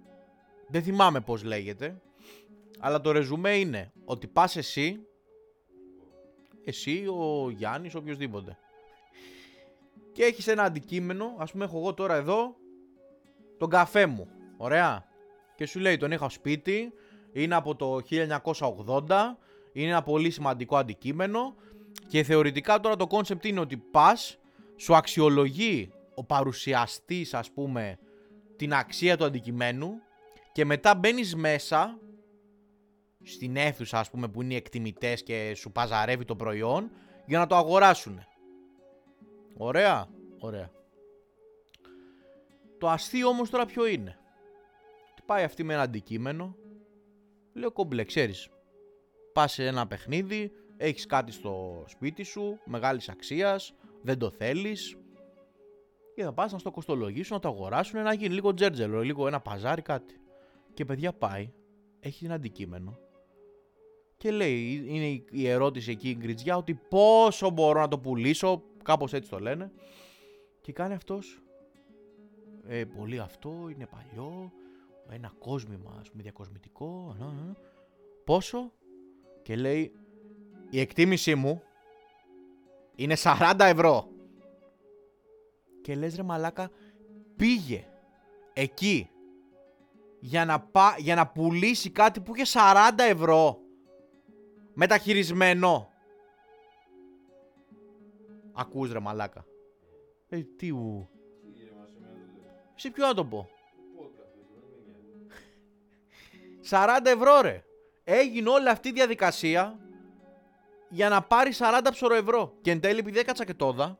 δεν 0.68 0.82
θυμάμαι 0.82 1.20
πώς 1.20 1.42
λέγεται, 1.42 2.00
αλλά 2.78 3.00
το 3.00 3.10
ρεζουμέ 3.10 3.56
είναι 3.56 3.92
ότι 4.04 4.26
πας 4.26 4.56
εσύ, 4.56 5.06
εσύ, 6.64 7.06
ο 7.06 7.50
Γιάννης, 7.50 7.94
οποιοδήποτε. 7.94 8.58
Και 10.12 10.24
έχεις 10.24 10.46
ένα 10.46 10.62
αντικείμενο, 10.62 11.34
ας 11.38 11.52
πούμε 11.52 11.64
έχω 11.64 11.78
εγώ 11.78 11.94
τώρα 11.94 12.14
εδώ 12.14 12.56
τον 13.58 13.68
καφέ 13.68 14.06
μου. 14.06 14.28
Ωραία. 14.56 15.04
Και 15.56 15.66
σου 15.66 15.78
λέει 15.78 15.96
τον 15.96 16.10
είχα 16.10 16.28
σπίτι, 16.28 16.92
είναι 17.32 17.54
από 17.54 17.76
το 17.76 18.00
1980, 18.10 19.36
είναι 19.72 19.88
ένα 19.88 20.02
πολύ 20.02 20.30
σημαντικό 20.30 20.76
αντικείμενο 20.76 21.54
και 22.08 22.22
θεωρητικά 22.22 22.80
τώρα 22.80 22.96
το 22.96 23.06
concept 23.06 23.44
είναι 23.44 23.60
ότι 23.60 23.76
πας, 23.76 24.38
σου 24.76 24.94
αξιολογεί 24.94 25.92
ο 26.14 26.24
παρουσιαστής 26.24 27.34
ας 27.34 27.50
πούμε 27.50 27.98
την 28.56 28.74
αξία 28.74 29.16
του 29.16 29.24
αντικειμένου 29.24 29.90
και 30.52 30.64
μετά 30.64 30.94
μπαίνεις 30.94 31.34
μέσα 31.34 31.98
στην 33.22 33.56
αίθουσα 33.56 33.98
ας 33.98 34.10
πούμε 34.10 34.28
που 34.28 34.42
είναι 34.42 34.52
οι 34.52 34.56
εκτιμητές 34.56 35.22
και 35.22 35.52
σου 35.56 35.72
παζαρεύει 35.72 36.24
το 36.24 36.36
προϊόν 36.36 36.90
για 37.26 37.38
να 37.38 37.46
το 37.46 37.56
αγοράσουν. 37.56 38.20
Ωραία. 39.56 40.08
Ωραία. 40.38 40.70
Το 42.78 42.88
αστείο 42.88 43.28
όμως 43.28 43.50
τώρα 43.50 43.66
ποιο 43.66 43.86
είναι; 43.86 44.18
Πάει 45.26 45.44
αυτή 45.44 45.62
με 45.62 45.72
ένα 45.72 45.82
αντικείμενο. 45.82 46.56
Λέω 47.52 47.72
κόμπλε, 47.72 48.04
ξέρεις. 48.04 48.48
Πας 49.32 49.52
σε 49.52 49.66
ένα 49.66 49.86
παιχνίδι, 49.86 50.52
έχεις 50.76 51.06
κάτι 51.06 51.32
στο 51.32 51.84
σπίτι 51.86 52.22
σου, 52.22 52.58
μεγάλης 52.64 53.08
αξίας, 53.08 53.74
δεν 54.02 54.18
το 54.18 54.30
θέλεις. 54.30 54.96
Και 56.14 56.22
θα 56.22 56.32
πας 56.32 56.52
να 56.52 56.58
στο 56.58 56.70
κοστολογήσουν, 56.70 57.34
να 57.36 57.42
το 57.42 57.48
αγοράσουν, 57.48 58.02
να 58.02 58.14
γίνει 58.14 58.34
λίγο 58.34 58.54
τζέρτζελο, 58.54 59.00
λίγο 59.00 59.26
ένα 59.26 59.40
παζάρι, 59.40 59.82
κάτι. 59.82 60.20
Και 60.74 60.84
παιδιά 60.84 61.12
πάει, 61.12 61.52
έχει 62.00 62.24
ένα 62.24 62.34
αντικείμενο 62.34 62.98
και 64.24 64.30
λέει, 64.30 64.84
είναι 64.86 65.24
η 65.30 65.48
ερώτηση 65.48 65.90
εκεί 65.90 66.08
η 66.08 66.16
γκριτζιά 66.18 66.56
ότι 66.56 66.74
πόσο 66.74 67.50
μπορώ 67.50 67.80
να 67.80 67.88
το 67.88 67.98
πουλήσω, 67.98 68.62
κάπως 68.82 69.12
έτσι 69.12 69.30
το 69.30 69.38
λένε. 69.38 69.72
Και 70.60 70.72
κάνει 70.72 70.94
αυτός, 70.94 71.42
ε, 72.66 72.84
πολύ 72.84 73.18
αυτό, 73.18 73.68
είναι 73.68 73.86
παλιό, 73.86 74.52
ένα 75.08 75.32
κόσμημα, 75.38 75.96
ας 76.00 76.10
πούμε, 76.10 76.22
διακοσμητικό, 76.22 77.16
πόσο; 78.24 78.72
Και 79.42 79.56
λέει, 79.56 79.92
η 80.70 80.80
εκτίμησή 80.80 81.34
μου 81.34 81.62
είναι 82.94 83.14
40 83.16 83.54
ευρώ. 83.58 84.08
Και 85.80 85.94
λες 85.94 86.16
ρε 86.16 86.22
μαλάκα, 86.22 86.70
πήγε 87.36 87.86
εκεί 88.52 89.10
για 90.20 90.44
να, 90.44 90.60
πα, 90.60 90.96
για 90.98 91.14
να 91.14 91.26
πουλήσει 91.26 91.90
κάτι 91.90 92.20
που 92.20 92.34
είχε 92.34 92.58
40 92.58 92.90
ευρώ 92.98 93.58
μεταχειρισμένο. 94.74 95.88
Ακούς 98.52 98.92
ρε 98.92 98.98
μαλάκα. 98.98 99.44
Ε, 100.28 100.42
τι 100.42 100.70
ου. 100.70 101.08
Σε 102.74 102.90
ποιο 102.90 103.06
να 103.06 103.14
το 103.14 103.24
πω. 103.24 103.48
40 106.70 106.86
ευρώ 107.04 107.40
ρε. 107.40 107.64
Έγινε 108.04 108.48
όλη 108.48 108.68
αυτή 108.68 108.88
η 108.88 108.92
διαδικασία 108.92 109.78
για 110.88 111.08
να 111.08 111.22
πάρει 111.22 111.52
40 111.58 111.88
ψωρο 111.90 112.14
ευρώ. 112.14 112.56
Και 112.60 112.70
εν 112.70 112.80
τέλει 112.80 112.98
επειδή 112.98 113.18
έκατσα 113.18 113.44
και 113.44 113.54
το 113.54 113.67
είδα, 113.67 113.98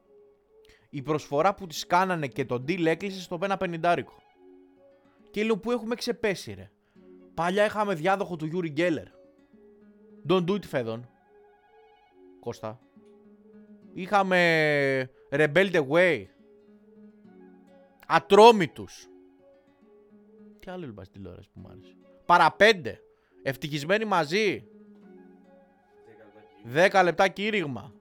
η 0.90 1.02
προσφορά 1.02 1.54
που 1.54 1.66
της 1.66 1.87
κάνανε 1.87 2.26
και 2.26 2.45
το 2.45 2.54
deal 2.54 2.85
έκλεισε 2.85 3.21
στο 3.21 3.38
1,50. 3.40 3.97
Και 5.31 5.45
λέω 5.45 5.59
που 5.59 5.71
έχουμε 5.71 5.95
ξεπέσει 5.95 6.54
ρε; 6.54 6.71
Παλιά 7.35 7.64
είχαμε 7.64 7.95
διάδοχο 7.95 8.37
του 8.37 8.47
Uri 8.46 8.68
Geller. 8.68 9.06
Don't 10.28 10.45
do 10.45 10.52
it 10.52 10.64
Φέδων. 10.64 11.09
Κώστα. 12.40 12.81
Είχαμε 13.95 15.11
Rebel 15.31 15.73
the 15.73 15.88
Way. 15.88 16.25
Ατρόμητους. 18.06 19.08
Τι 20.58 20.70
άλλο 20.70 20.87
είπα 20.87 21.04
στην 21.04 21.20
τηλεόραση 21.20 21.49
που 21.54 21.61
μου 21.61 21.68
άρεσε. 21.68 21.96
Παραπέντε. 22.26 23.00
Ευτυχισμένοι 23.42 24.04
μαζί. 24.04 24.68
10 26.75 27.00
λεπτά 27.04 27.28
κήρυγμα. 27.28 27.92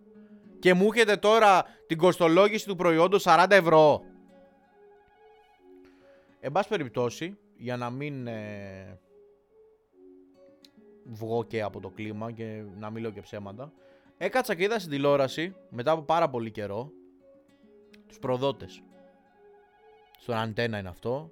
Και 0.59 0.73
μου 0.73 0.89
έχετε 0.93 1.15
τώρα 1.17 1.65
την 1.87 1.97
κοστολόγηση 1.97 2.67
του 2.67 2.75
προϊόντος 2.75 3.23
40 3.27 3.45
ευρώ. 3.49 4.03
Εν 6.39 6.51
πάση 6.51 6.69
περιπτώσει, 6.69 7.37
για 7.57 7.77
να 7.77 7.89
μην 7.89 8.27
ε, 8.27 8.99
βγω 11.03 11.43
και 11.43 11.61
από 11.61 11.79
το 11.79 11.89
κλίμα 11.89 12.31
και 12.31 12.63
να 12.77 12.89
μην 12.89 13.01
λέω 13.01 13.11
και 13.11 13.21
ψέματα, 13.21 13.71
έκατσα 14.17 14.55
και 14.55 14.63
είδα 14.63 14.79
στην 14.79 14.91
τηλεόραση, 14.91 15.55
μετά 15.69 15.91
από 15.91 16.01
πάρα 16.01 16.29
πολύ 16.29 16.51
καιρό, 16.51 16.91
τους 18.07 18.19
προδότες. 18.19 18.83
Στον 20.23 20.35
αντένα 20.35 20.77
είναι 20.77 20.89
αυτό. 20.89 21.31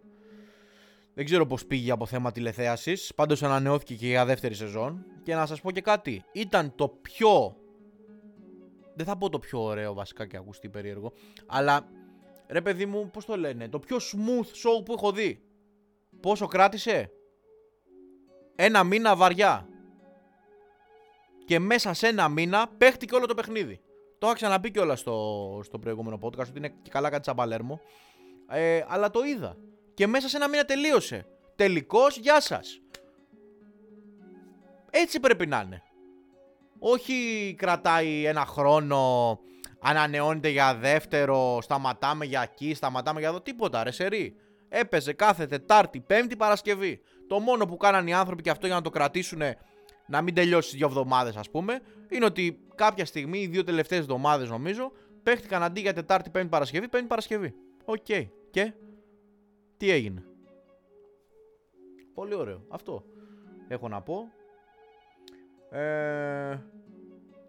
Δεν 1.13 1.25
ξέρω 1.25 1.45
πώς 1.45 1.65
πήγε 1.65 1.91
από 1.91 2.05
θέμα 2.05 2.31
τηλεθέασης, 2.31 3.13
πάντως 3.15 3.43
ανανεώθηκε 3.43 3.95
και 3.95 4.07
για 4.07 4.25
δεύτερη 4.25 4.53
σεζόν. 4.53 5.05
Και 5.23 5.35
να 5.35 5.45
σας 5.45 5.61
πω 5.61 5.71
και 5.71 5.81
κάτι, 5.81 6.23
ήταν 6.31 6.75
το 6.75 6.87
πιο... 6.87 7.55
Δεν 8.93 9.05
θα 9.05 9.17
πω 9.17 9.29
το 9.29 9.39
πιο 9.39 9.63
ωραίο 9.63 9.93
βασικά 9.93 10.27
και 10.27 10.37
ακουστεί 10.37 10.69
περίεργο, 10.69 11.13
αλλά 11.45 11.87
ρε 12.47 12.61
παιδί 12.61 12.85
μου, 12.85 13.09
πώς 13.09 13.25
το 13.25 13.37
λένε, 13.37 13.69
το 13.69 13.79
πιο 13.79 13.97
smooth 13.97 14.45
show 14.45 14.85
που 14.85 14.93
έχω 14.93 15.11
δει. 15.11 15.41
Πόσο 16.19 16.47
κράτησε; 16.47 17.11
Ένα 18.55 18.83
μήνα 18.83 19.15
βαριά. 19.15 19.67
Και 21.45 21.59
μέσα 21.59 21.93
σε 21.93 22.07
ένα 22.07 22.29
μήνα 22.29 22.67
παίχτηκε 22.77 23.15
όλο 23.15 23.25
το 23.25 23.33
παιχνίδι. 23.33 23.81
Το 24.17 24.27
είχα 24.27 24.35
ξαναπεί 24.35 24.71
κιόλας 24.71 24.99
στο, 24.99 25.59
στο 25.63 25.79
προηγούμενο 25.79 26.19
podcast 26.21 26.39
ότι 26.39 26.57
είναι 26.57 26.73
και 26.81 26.89
καλά 26.89 27.09
κάτι 27.09 27.25
σαν 27.25 27.35
Παλέρμο. 27.35 27.79
Ε, 28.51 28.85
αλλά 28.87 29.09
το 29.09 29.23
είδα. 29.23 29.57
Και 29.93 30.07
μέσα 30.07 30.29
σε 30.29 30.37
ένα 30.37 30.49
μήνα 30.49 30.65
τελείωσε. 30.65 31.25
Τελικώ, 31.55 32.07
γεια 32.19 32.41
σας. 32.41 32.81
Έτσι 34.89 35.19
πρέπει 35.19 35.47
να 35.47 35.61
είναι. 35.65 35.83
Όχι 36.79 37.55
κρατάει 37.57 38.25
ένα 38.25 38.45
χρόνο, 38.45 39.39
ανανεώνεται 39.81 40.49
για 40.49 40.75
δεύτερο, 40.75 41.59
σταματάμε 41.61 42.25
για 42.25 42.41
εκεί, 42.41 42.73
σταματάμε 42.73 43.19
για 43.19 43.29
εδώ, 43.29 43.41
τίποτα 43.41 43.83
ρε 43.83 43.91
σερή. 43.91 44.35
Έπαιζε 44.69 45.13
κάθε 45.13 45.45
Τετάρτη, 45.45 45.99
Πέμπτη, 45.99 46.35
Παρασκευή. 46.35 47.01
Το 47.27 47.39
μόνο 47.39 47.65
που 47.65 47.77
κάνανε 47.77 48.09
οι 48.09 48.13
άνθρωποι 48.13 48.41
και 48.41 48.49
αυτό 48.49 48.65
για 48.65 48.75
να 48.75 48.81
το 48.81 48.89
κρατήσουν 48.89 49.41
να 50.07 50.21
μην 50.21 50.33
τελειώσει 50.33 50.75
δύο 50.75 50.87
εβδομάδες, 50.87 51.35
ας 51.35 51.49
πούμε, 51.49 51.79
είναι 52.09 52.25
ότι 52.25 52.59
κάποια 52.75 53.05
στιγμή, 53.05 53.39
οι 53.39 53.47
δύο 53.47 53.63
τελευταίες 53.63 53.99
εβδομάδες 53.99 54.49
νομίζω, 54.49 54.91
παίχτηκαν 55.23 55.63
αντί 55.63 55.81
για 55.81 55.93
Τετάρτη, 55.93 56.29
Πέμπτη, 56.29 56.49
Παρασκευή, 56.49 56.87
Πέμπτη, 56.87 57.07
Παρασκευή. 57.07 57.53
Οκ. 57.85 58.05
Και 58.51 58.73
τι 59.77 59.89
έγινε; 59.89 60.25
Πολύ 62.13 62.33
ωραίο. 62.33 62.65
Αυτό 62.69 63.03
έχω 63.67 63.87
να 63.87 64.01
πω. 64.01 64.31
Ε, 65.77 66.59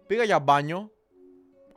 πήγα 0.07 0.23
για 0.23 0.39
μπάνιο. 0.39 0.91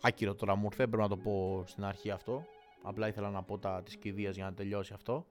Άκυρο 0.00 0.34
τώρα 0.34 0.54
μου 0.54 0.64
ήρθε, 0.64 0.86
πρέπει 0.86 1.02
να 1.02 1.08
το 1.08 1.16
πω 1.16 1.64
στην 1.66 1.84
αρχή 1.84 2.10
αυτό. 2.10 2.44
Απλά 2.82 3.08
ήθελα 3.08 3.30
να 3.30 3.42
πω 3.42 3.58
τα 3.58 3.82
της 3.82 3.96
κηδείας 3.96 4.34
για 4.34 4.44
να 4.44 4.54
τελειώσει 4.54 4.92
αυτό. 4.92 5.26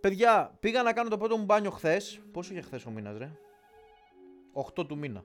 Παιδιά, 0.00 0.56
πήγα 0.60 0.82
να 0.82 0.92
κάνω 0.92 1.08
το 1.08 1.18
πρώτο 1.18 1.36
μου 1.36 1.44
μπάνιο 1.44 1.70
χθες. 1.70 2.20
Πόσο 2.32 2.52
είχε 2.52 2.62
χθες 2.62 2.86
ο 2.86 2.90
μήνας, 2.90 3.16
ρε; 3.18 3.30
8 4.52 4.86
του 4.86 4.96
μήνα. 4.96 5.24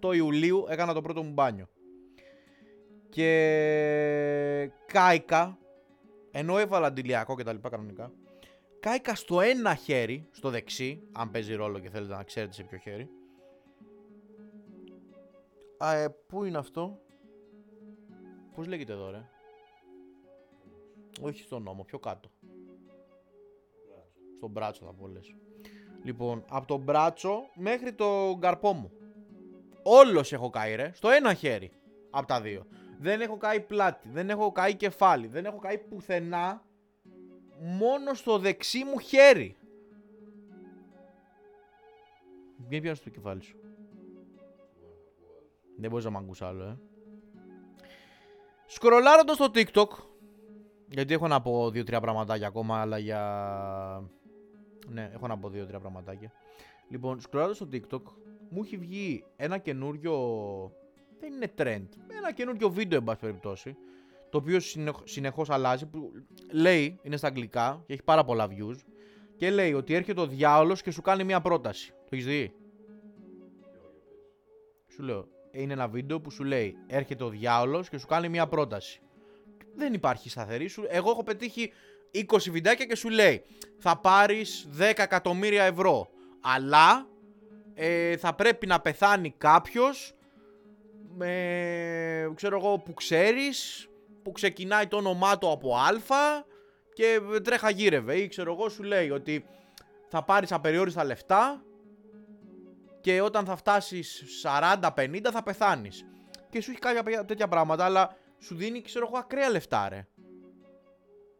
8 0.00 0.14
Ιουλίου 0.14 0.64
έκανα 0.68 0.92
το 0.92 1.02
πρώτο 1.02 1.22
μου 1.22 1.32
μπάνιο. 1.32 1.66
Και 3.08 4.70
κάηκα, 4.86 5.58
ενώ 6.38 6.58
έβαλα 6.58 6.86
αντιλιακό 6.86 7.36
και 7.36 7.42
τα 7.42 7.52
λοιπά 7.52 7.68
κανονικά, 7.68 8.12
κάηκα 8.80 9.14
στο 9.14 9.40
ένα 9.40 9.74
χέρι, 9.74 10.28
στο 10.30 10.50
δεξί, 10.50 11.08
αν 11.12 11.30
παίζει 11.30 11.54
ρόλο 11.54 11.78
και 11.78 11.90
θέλετε 11.90 12.14
να 12.14 12.22
ξέρετε 12.22 12.52
σε 12.52 12.62
ποιο 12.62 12.78
χέρι. 12.78 13.10
Α, 15.78 15.92
ε, 15.94 16.08
πού 16.26 16.44
είναι 16.44 16.58
αυτό; 16.58 17.00
Πώς 18.54 18.66
λέγεται 18.66 18.92
εδώ 18.92 19.10
ρε; 19.10 19.28
Όχι 21.20 21.42
στον 21.42 21.62
νόμο, 21.62 21.82
πιο 21.84 21.98
κάτω. 21.98 22.30
Στον 24.36 24.50
μπράτσο 24.50 24.84
θα 24.84 24.92
πω 24.92 25.06
λες. 25.06 25.34
Λοιπόν, 26.02 26.44
από 26.48 26.66
το 26.66 26.76
μπράτσο 26.76 27.50
μέχρι 27.54 27.92
το 27.92 28.38
καρπό 28.40 28.72
μου. 28.72 28.90
Όλος 29.82 30.32
έχω 30.32 30.50
καεί, 30.50 30.74
ρε. 30.74 30.90
Στο 30.94 31.08
ένα 31.08 31.34
χέρι. 31.34 31.70
Από 32.10 32.26
τα 32.26 32.40
δύο. 32.40 32.66
Δεν 32.98 33.20
έχω 33.20 33.36
καεί 33.36 33.60
πλάτη. 33.60 34.08
Δεν 34.08 34.30
έχω 34.30 34.52
καεί 34.52 34.74
κεφάλι. 34.74 35.26
Δεν 35.26 35.44
έχω 35.44 35.58
καεί 35.58 35.78
πουθενά. 35.78 36.62
Μόνο 37.60 38.14
στο 38.14 38.38
δεξί 38.38 38.84
μου 38.84 38.98
χέρι. 38.98 39.56
Μην 42.68 42.82
πιάνει 42.82 42.98
το 42.98 43.10
κεφάλι 43.10 43.42
σου. 43.42 43.56
Δεν 45.76 45.90
μπορείς 45.90 46.04
να 46.04 46.10
μ' 46.10 46.16
ακούσει 46.16 46.44
άλλο, 46.44 46.64
ε. 46.64 46.78
Σκρολάροντα 48.66 49.36
το 49.36 49.50
TikTok. 49.54 49.88
Γιατί 50.88 51.14
έχω 51.14 51.28
να 51.28 51.42
πω 51.42 51.70
δύο-τρία 51.70 52.00
πραγματάκια 52.00 52.46
ακόμα, 52.46 52.80
αλλά 52.80 52.98
για 52.98 54.10
ναι, 54.88 55.10
έχω 55.14 55.26
να 55.26 55.38
πω 55.38 55.48
δύο-τρία 55.48 55.80
πραγματάκια. 55.80 56.32
Λοιπόν, 56.88 57.20
σκρολάρω 57.20 57.54
στο 57.54 57.68
TikTok, 57.72 58.02
μου 58.48 58.62
έχει 58.62 58.76
βγει 58.76 59.24
ένα 59.36 59.58
καινούριο. 59.58 60.14
Δεν 61.20 61.32
είναι 61.32 61.52
trend. 61.58 61.86
Ένα 62.16 62.32
καινούριο 62.34 62.70
βίντεο, 62.70 62.98
εν 62.98 63.04
πάση 63.04 63.20
περιπτώσει. 63.20 63.76
Το 64.30 64.38
οποίο 64.38 64.60
συνεχώς 65.04 65.50
αλλάζει. 65.50 65.86
Που 65.86 66.12
λέει, 66.52 66.98
είναι 67.02 67.16
στα 67.16 67.26
αγγλικά 67.26 67.82
και 67.86 67.92
έχει 67.92 68.02
πάρα 68.02 68.24
πολλά 68.24 68.48
views. 68.50 68.76
Και 69.36 69.50
λέει 69.50 69.72
ότι 69.72 69.94
έρχεται 69.94 70.20
ο 70.20 70.26
διάολος 70.26 70.82
και 70.82 70.90
σου 70.90 71.02
κάνει 71.02 71.24
μια 71.24 71.40
πρόταση. 71.40 71.90
Το 71.90 72.08
έχεις 72.10 72.24
δει; 72.24 72.54
Σου 74.88 75.02
λέω. 75.02 75.28
Είναι 75.50 75.72
ένα 75.72 75.88
βίντεο 75.88 76.20
που 76.20 76.30
σου 76.30 76.44
λέει 76.44 76.76
έρχεται 76.86 77.24
ο 77.24 77.28
διάολος 77.28 77.88
και 77.88 77.98
σου 77.98 78.06
κάνει 78.06 78.28
μια 78.28 78.46
πρόταση. 78.46 79.00
Δεν 79.74 79.94
υπάρχει 79.94 80.30
σταθερή 80.30 80.68
σου. 80.68 80.84
Εγώ 80.88 81.10
έχω 81.10 81.22
πετύχει 81.22 81.72
20 82.12 82.50
βιντεάκια 82.50 82.84
και 82.84 82.96
σου 82.96 83.08
λέει 83.08 83.42
θα 83.78 83.98
πάρεις 83.98 84.68
10 84.78 84.92
εκατομμύρια 84.96 85.64
ευρώ 85.64 86.08
αλλά 86.40 87.08
ε, 87.74 88.16
θα 88.16 88.34
πρέπει 88.34 88.66
να 88.66 88.80
πεθάνει 88.80 89.34
κάποιος 89.38 90.15
με, 91.18 92.32
ξέρω 92.34 92.56
εγώ 92.56 92.78
που 92.78 92.94
ξέρεις 92.94 93.88
που 94.22 94.32
ξεκινάει 94.32 94.86
το 94.86 94.96
όνομά 94.96 95.38
του 95.38 95.50
από 95.50 95.76
Α 95.76 95.88
και 96.92 97.20
τρέχα 97.44 97.70
γύρευε. 97.70 98.16
Ή 98.16 98.28
ξέρω 98.28 98.52
εγώ 98.52 98.68
σου 98.68 98.82
λέει 98.82 99.10
ότι 99.10 99.46
θα 100.08 100.24
πάρεις 100.24 100.52
απεριόριστα 100.52 101.04
λεφτά 101.04 101.64
και 103.00 103.20
όταν 103.20 103.44
θα 103.44 103.56
φτάσεις 103.56 104.24
40-50 104.42 105.20
θα 105.32 105.42
πεθάνεις. 105.42 106.04
Και 106.50 106.60
σου 106.60 106.70
έχει 106.70 106.80
κάποια 106.80 107.24
τέτοια 107.24 107.48
πράγματα, 107.48 107.84
αλλά 107.84 108.16
σου 108.38 108.54
δίνει 108.54 108.82
ξέρω 108.82 109.06
εγώ 109.06 109.18
ακραία 109.18 109.50
λεφτά 109.50 109.88
ρε. 109.88 110.06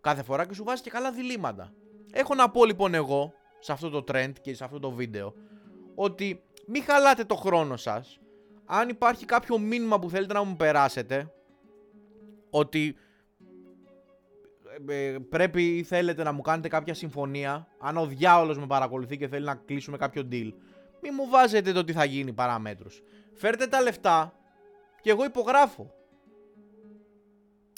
Κάθε 0.00 0.22
φορά 0.22 0.46
και 0.46 0.54
σου 0.54 0.64
βάζει 0.64 0.82
και 0.82 0.90
καλά 0.90 1.12
διλήμματα. 1.12 1.72
Έχω 2.12 2.34
να 2.34 2.50
πω 2.50 2.64
λοιπόν 2.64 2.94
εγώ, 2.94 3.32
σε 3.58 3.72
αυτό 3.72 3.90
το 3.90 4.04
trend 4.08 4.32
και 4.40 4.54
σε 4.54 4.64
αυτό 4.64 4.78
το 4.78 4.90
βίντεο, 4.90 5.34
ότι 5.94 6.42
μην 6.66 6.82
χαλάτε 6.82 7.24
το 7.24 7.34
χρόνο 7.34 7.76
σας. 7.76 8.20
Αν 8.66 8.88
υπάρχει 8.88 9.24
κάποιο 9.24 9.58
μήνυμα 9.58 9.98
που 9.98 10.10
θέλετε 10.10 10.32
να 10.32 10.42
μου 10.42 10.56
περάσετε, 10.56 11.32
ότι 12.50 12.96
ε, 14.88 15.16
πρέπει 15.28 15.76
ή 15.76 15.82
θέλετε 15.82 16.22
να 16.22 16.32
μου 16.32 16.40
κάνετε 16.40 16.68
κάποια 16.68 16.94
συμφωνία, 16.94 17.68
αν 17.78 17.96
ο 17.96 18.06
διάολος 18.06 18.58
με 18.58 18.66
παρακολουθεί 18.66 19.16
και 19.16 19.28
θέλει 19.28 19.44
να 19.44 19.54
κλείσουμε 19.54 19.96
κάποιο 19.96 20.22
deal, 20.30 20.52
μην 21.02 21.12
μου 21.16 21.28
βάζετε 21.28 21.72
το 21.72 21.84
τι 21.84 21.92
θα 21.92 22.04
γίνει 22.04 22.32
παραμέτρους. 22.32 23.02
Φέρτε 23.34 23.66
τα 23.66 23.80
λεφτά 23.80 24.34
και 25.00 25.10
εγώ 25.10 25.24
υπογράφω. 25.24 25.94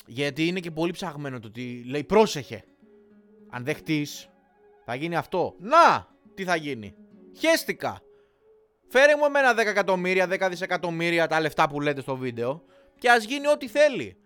Γιατί 0.07 0.47
είναι 0.47 0.61
και 0.61 0.71
πολύ 0.71 0.93
ψαγμένο 0.93 1.41
το 1.41 1.49
ότι 1.49 1.85
λέει 1.87 2.05
πρόσεχε. 2.05 2.65
Αν 3.51 3.65
δεχτείς 3.65 4.29
θα 4.85 4.95
γίνει 4.95 5.17
αυτό. 5.17 5.55
Να! 5.59 6.09
Τι 6.35 6.45
θα 6.45 6.57
γίνει. 6.57 6.95
Χέστηκα. 7.39 8.01
Φέρε 8.89 9.17
μου 9.17 9.25
εμένα 9.25 9.53
10 9.53 9.57
εκατομμύρια, 9.57 10.27
10 10.31 10.47
δισεκατομμύρια 10.51 11.27
τα 11.27 11.41
λεφτά 11.41 11.69
που 11.69 11.81
λέτε 11.81 12.01
στο 12.01 12.17
βίντεο 12.17 12.63
και 12.99 13.11
ας 13.11 13.25
γίνει 13.25 13.49
ό,τι 13.49 13.69
θέλει. 13.69 14.17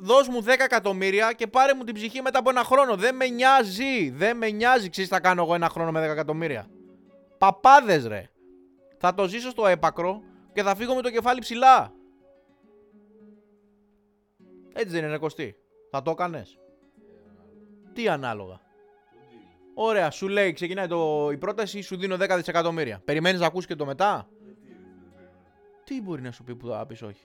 Δώσ' 0.00 0.28
μου 0.28 0.42
10 0.42 0.46
εκατομμύρια 0.48 1.32
και 1.32 1.46
πάρε 1.46 1.74
μου 1.74 1.84
την 1.84 1.94
ψυχή 1.94 2.22
μετά 2.22 2.38
από 2.38 2.50
ένα 2.50 2.64
χρόνο. 2.64 2.96
Δεν 2.96 3.14
με 3.14 3.26
νοιάζει. 3.26 4.10
Δεν 4.10 4.36
με 4.36 4.50
νοιάζει. 4.50 4.90
Ξέρεις 4.90 5.10
θα 5.10 5.20
κάνω 5.20 5.42
εγώ 5.42 5.54
ένα 5.54 5.68
χρόνο 5.68 5.90
με 5.90 6.06
10 6.06 6.10
εκατομμύρια. 6.10 6.66
Παπάδες 7.38 8.06
ρε. 8.06 8.30
Θα 8.98 9.14
το 9.14 9.28
ζήσω 9.28 9.50
στο 9.50 9.66
έπακρο 9.66 10.22
και 10.52 10.62
θα 10.62 10.74
φύγω 10.74 10.94
με 10.94 11.02
το 11.02 11.10
κεφάλι 11.10 11.40
ψηλά. 11.40 11.92
Έτσι 14.72 14.94
δεν 14.94 15.04
είναι 15.04 15.18
Κωστή. 15.18 15.56
Θα 15.90 16.02
το 16.02 16.10
έκανες. 16.10 16.58
Τι 17.92 18.08
ανάλογα. 18.08 18.60
Ωραία, 19.80 20.10
σου 20.10 20.28
λέει, 20.28 20.52
ξεκινάει 20.52 20.86
το, 20.86 21.28
η 21.32 21.36
πρόταση, 21.36 21.80
σου 21.80 21.96
δίνω 21.96 22.16
10 22.20 22.32
δισεκατομμύρια. 22.36 23.00
Περιμένεις 23.04 23.40
να 23.40 23.46
ακούσει 23.46 23.66
και 23.66 23.74
το 23.74 23.86
μετά; 23.86 24.28
Τι 25.84 26.02
μπορεί 26.02 26.22
να 26.22 26.32
σου 26.32 26.44
πει 26.44 26.54
που 26.54 26.68
θα 26.68 26.86
πεις 26.86 27.02
όχι; 27.02 27.24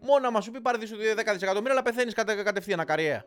Μόνο 0.00 0.30
να 0.30 0.40
σου 0.40 0.50
πει 0.50 0.60
πάρε 0.60 0.78
10 0.78 0.82
δισεκατομμύρια, 1.32 1.72
αλλά 1.72 1.82
πεθαίνεις 1.82 2.14
κατε, 2.14 2.42
κατευθείαν 2.42 2.80
ακαριέα. 2.80 3.24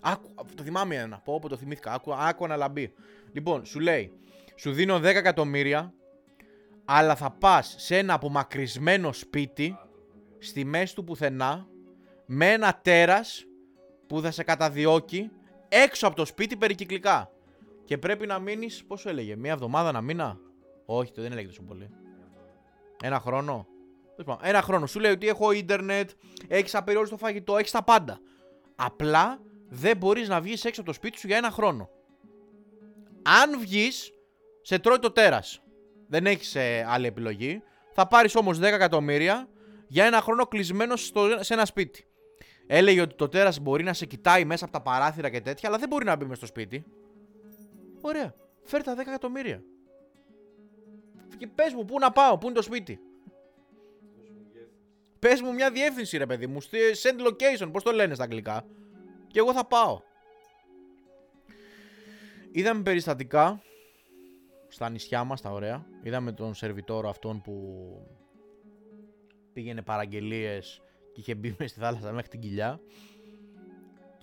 Άκου, 0.00 0.28
το 0.54 0.62
θυμάμαι 0.62 0.96
ένα. 0.96 1.20
Πω, 1.24 1.38
πω 1.38 1.48
το 1.48 1.56
θυμήθηκα. 1.56 1.92
Άκου, 1.92 2.14
άκου 2.14 2.46
να 2.46 2.56
λαμπεί. 2.56 2.92
Λοιπόν, 3.32 3.64
σου 3.64 3.80
λέει, 3.80 4.12
σου 4.54 4.72
δίνω 4.72 4.96
10 4.96 5.04
εκατομμύρια, 5.04 5.92
αλλά 6.84 7.16
θα 7.16 7.30
πας 7.30 7.74
σε 7.78 7.96
ένα 7.98 8.14
απομακρυσμένο 8.14 9.12
σπίτι, 9.12 9.78
στη 10.38 10.64
μέση 10.64 10.94
του 10.94 11.04
πουθενά, 11.04 11.66
με 12.26 12.52
ένα 12.52 12.80
τέρας 12.82 13.44
που 14.06 14.20
θα 14.20 14.30
σε 14.30 14.42
καταδιώκει 14.42 15.30
έξω 15.68 16.06
από 16.06 16.16
το 16.16 16.24
σπίτι 16.24 16.56
περικυκλικά. 16.56 17.28
Και 17.84 17.98
πρέπει 17.98 18.26
να 18.26 18.38
μείνεις, 18.38 18.84
πόσο 18.84 19.08
έλεγε, 19.08 19.36
μία 19.36 19.52
εβδομάδα 19.52 19.92
να 19.92 20.00
μήνα; 20.00 20.38
Όχι, 20.84 21.12
το 21.12 21.22
δεν 21.22 21.32
έλεγε 21.32 21.46
τόσο 21.46 21.62
πολύ. 21.62 21.90
Ένα 23.02 23.20
χρόνο; 23.20 23.66
Ένα 24.42 24.62
χρόνο. 24.62 24.86
Σου 24.86 25.00
λέει 25.00 25.12
ότι 25.12 25.28
έχω 25.28 25.52
ίντερνετ, 25.52 26.10
έχεις 26.48 26.74
απεριόριστο 26.74 27.16
φαγητό, 27.16 27.56
έχεις 27.56 27.70
τα 27.70 27.82
πάντα. 27.82 28.20
Απλά 28.76 29.40
δεν 29.68 29.96
μπορείς 29.96 30.28
να 30.28 30.40
βγεις 30.40 30.64
έξω 30.64 30.80
από 30.80 30.90
το 30.90 30.96
σπίτι 30.96 31.18
σου 31.18 31.26
για 31.26 31.36
ένα 31.36 31.50
χρόνο. 31.50 31.90
Αν 33.22 33.60
βγεις, 33.60 34.12
σε 34.62 34.78
τρώει 34.78 34.98
το 34.98 35.10
τέρας. 35.10 35.62
Δεν 36.08 36.26
έχεις 36.26 36.54
ε, 36.54 36.86
άλλη 36.88 37.06
επιλογή. 37.06 37.62
Θα 37.92 38.08
πάρεις 38.08 38.34
όμως 38.34 38.58
10 38.58 38.62
εκατομμύρια 38.62 39.48
για 39.86 40.04
ένα 40.04 40.20
χρόνο 40.20 40.46
κλεισμένο 40.46 40.96
σε 41.40 41.54
ένα 41.54 41.64
σπίτι. 41.64 42.04
Έλεγε 42.66 43.00
ότι 43.00 43.14
το 43.14 43.28
τέρας 43.28 43.58
μπορεί 43.58 43.82
να 43.82 43.92
σε 43.92 44.06
κοιτάει 44.06 44.44
μέσα 44.44 44.64
από 44.64 44.72
τα 44.72 44.82
παράθυρα 44.82 45.28
και 45.28 45.40
τέτοια, 45.40 45.68
αλλά 45.68 45.78
δεν 45.78 45.88
μπορεί 45.88 46.04
να 46.04 46.16
μπει 46.16 46.24
μέσα 46.24 46.36
στο 46.36 46.46
σπίτι. 46.46 46.84
Ωραία. 48.06 48.34
Φέρ 48.62 48.82
τα 48.82 48.94
10 48.94 48.98
εκατομμύρια. 48.98 49.62
Και 51.38 51.46
πες 51.46 51.72
μου, 51.72 51.84
πού 51.84 51.98
να 51.98 52.12
πάω, 52.12 52.38
πού 52.38 52.46
είναι 52.46 52.54
το 52.54 52.62
σπίτι. 52.62 53.00
Πες 55.18 55.40
μου 55.40 55.52
μια 55.52 55.70
διεύθυνση, 55.70 56.16
ρε 56.16 56.26
παιδί 56.26 56.46
μου. 56.46 56.62
Send 57.02 57.26
location, 57.26 57.68
πώς 57.72 57.82
το 57.82 57.92
λένε 57.92 58.14
στα 58.14 58.24
αγγλικά. 58.24 58.66
Και 59.26 59.38
εγώ 59.38 59.52
θα 59.52 59.66
πάω. 59.66 60.00
Είδαμε 62.52 62.82
περιστατικά 62.82 63.62
στα 64.68 64.90
νησιά 64.90 65.24
μας, 65.24 65.40
τα 65.40 65.50
ωραία. 65.50 65.86
Είδαμε 66.02 66.32
τον 66.32 66.54
σερβιτόρο 66.54 67.08
αυτόν 67.08 67.40
που 67.40 67.56
πήγαινε 69.52 69.82
παραγγελίες 69.82 70.82
και 71.12 71.20
είχε 71.20 71.34
μπει 71.34 71.54
μέσα 71.58 71.68
στη 71.68 71.80
θάλασσα 71.80 72.12
μέχρι 72.12 72.28
την 72.28 72.40
κοιλιά 72.40 72.80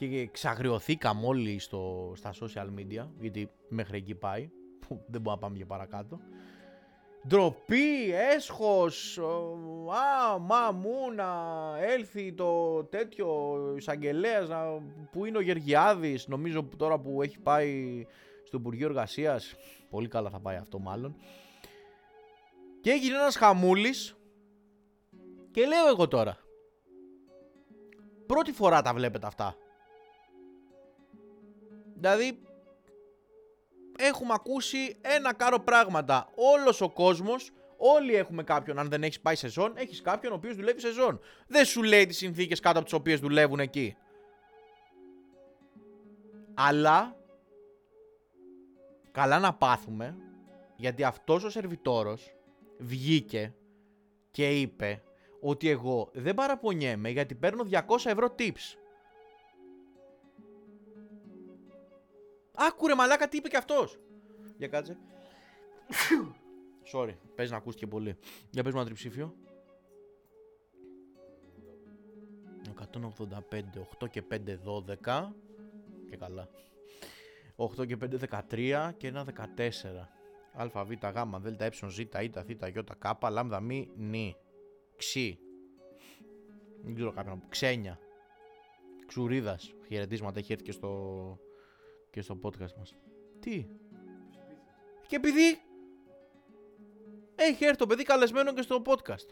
και 0.07 0.27
ξαγριωθήκαμε 0.31 1.25
όλοι 1.25 1.59
στο, 1.59 2.13
στα 2.15 2.33
social 2.41 2.67
media 2.79 3.07
γιατί 3.19 3.49
μέχρι 3.67 3.97
εκεί 3.97 4.15
πάει 4.15 4.49
που 4.79 5.01
δεν 5.07 5.21
μπορούμε 5.21 5.31
να 5.31 5.37
πάμε 5.37 5.57
και 5.57 5.65
παρακάτω 5.65 6.19
ντροπή, 7.27 8.13
έσχος, 8.35 9.19
α, 9.89 10.39
μα, 10.39 10.71
μου 10.71 11.11
να 11.15 11.33
έλθει 11.79 12.33
το 12.33 12.83
τέτοιο 12.83 13.27
εισαγγελέας 13.77 14.49
που 15.11 15.25
είναι 15.25 15.37
ο 15.37 15.41
Γεργιάδης, 15.41 16.27
νομίζω 16.27 16.69
τώρα 16.77 16.99
που 16.99 17.21
έχει 17.21 17.39
πάει 17.39 18.05
στο 18.43 18.57
Υπουργείο 18.57 18.87
Εργασίας. 18.87 19.55
Πολύ 19.89 20.07
καλά 20.07 20.29
θα 20.29 20.39
πάει 20.39 20.55
αυτό 20.55 20.79
μάλλον. 20.79 21.15
Και 22.81 22.89
έγινε 22.89 23.15
ένας 23.15 23.35
χαμούλης 23.35 24.15
και 25.51 25.65
λέω 25.65 25.87
εγώ 25.87 26.07
τώρα, 26.07 26.37
Πρώτη 28.31 28.51
φορά 28.51 28.81
τα 28.81 28.93
βλέπετε 28.93 29.27
αυτά. 29.27 29.55
Δηλαδή, 32.01 32.41
έχουμε 33.97 34.33
ακούσει 34.33 34.97
ένα 35.01 35.33
κάρο 35.33 35.59
πράγματα. 35.59 36.29
Όλος 36.35 36.81
ο 36.81 36.89
κόσμος, 36.89 37.51
όλοι 37.77 38.15
έχουμε 38.15 38.43
κάποιον, 38.43 38.79
αν 38.79 38.89
δεν 38.89 39.03
έχεις 39.03 39.19
πάει 39.19 39.35
σεζόν, 39.35 39.73
έχεις 39.75 40.01
κάποιον 40.01 40.31
ο 40.31 40.35
οποίος 40.35 40.55
δουλεύει 40.55 40.79
σεζόν. 40.79 41.19
Δεν 41.47 41.65
σου 41.65 41.83
λέει 41.83 42.05
τις 42.05 42.17
συνθήκες 42.17 42.59
κάτω 42.59 42.77
από 42.77 42.87
τις 42.87 42.97
οποίες 42.97 43.19
δουλεύουν 43.19 43.59
εκεί. 43.59 43.95
Αλλά, 46.53 47.15
καλά 49.11 49.39
να 49.39 49.53
πάθουμε, 49.53 50.15
γιατί 50.75 51.03
αυτός 51.03 51.43
ο 51.43 51.49
σερβιτόρος 51.49 52.35
βγήκε 52.77 53.53
και 54.31 54.59
είπε 54.59 55.03
ότι 55.41 55.69
εγώ 55.69 56.09
δεν 56.13 56.33
παραπονιέμαι 56.33 57.09
γιατί 57.09 57.35
παίρνω 57.35 57.67
200 57.71 57.79
ευρώ 58.05 58.35
tips. 58.39 58.80
Άκουρε 62.67 62.95
μαλάκα 62.95 63.27
τι 63.27 63.37
είπε 63.37 63.47
και 63.47 63.57
αυτός. 63.57 63.99
Για 64.57 64.67
κάτσε. 64.67 64.97
Sorry, 66.93 67.13
παίζει 67.35 67.51
να 67.51 67.57
ακούστηκε 67.57 67.87
πολύ. 67.87 68.17
Για 68.49 68.63
πες 68.63 68.71
μου 68.73 68.79
ένα 68.79 68.87
τριψήφιο. 68.87 69.35
185, 72.93 73.85
8 73.99 74.09
και 74.09 74.23
5, 74.31 74.57
12. 75.03 75.33
Και 76.09 76.17
καλά. 76.17 76.49
8 77.55 77.87
και 77.87 77.97
5, 77.97 78.17
13 78.49 78.91
και 78.97 79.07
ένα 79.07 79.23
14. 79.23 80.09
Α, 80.53 80.85
Β, 80.85 80.91
Γ, 80.91 81.39
Δ, 81.41 81.61
Ε, 81.61 81.69
Ζ, 81.89 81.97
Ι, 81.99 82.05
Θ, 82.05 82.21
Ι, 82.21 82.29
Κ, 82.99 83.29
Λ, 83.31 83.39
Μ, 83.61 83.83
Νι. 83.95 84.35
Ξι. 84.95 85.39
Δεν 86.83 86.95
ξέρω 86.95 87.11
κάποιον. 87.11 87.43
Ξένια. 87.49 87.99
Ξουρίδας. 89.05 89.73
Χαιρετίσματα 89.87 90.39
έχει 90.39 90.51
έρθει 90.51 90.63
και 90.63 90.71
στο, 90.71 91.39
και 92.11 92.21
στο 92.21 92.39
podcast 92.43 92.73
μας. 92.77 92.95
Τι; 93.39 93.67
Και 95.07 95.15
επειδή 95.15 95.61
έχει 97.35 97.63
έρθει 97.65 97.77
το 97.77 97.85
παιδί 97.85 98.03
καλεσμένο 98.03 98.53
και 98.53 98.61
στο 98.61 98.81
podcast. 98.85 99.27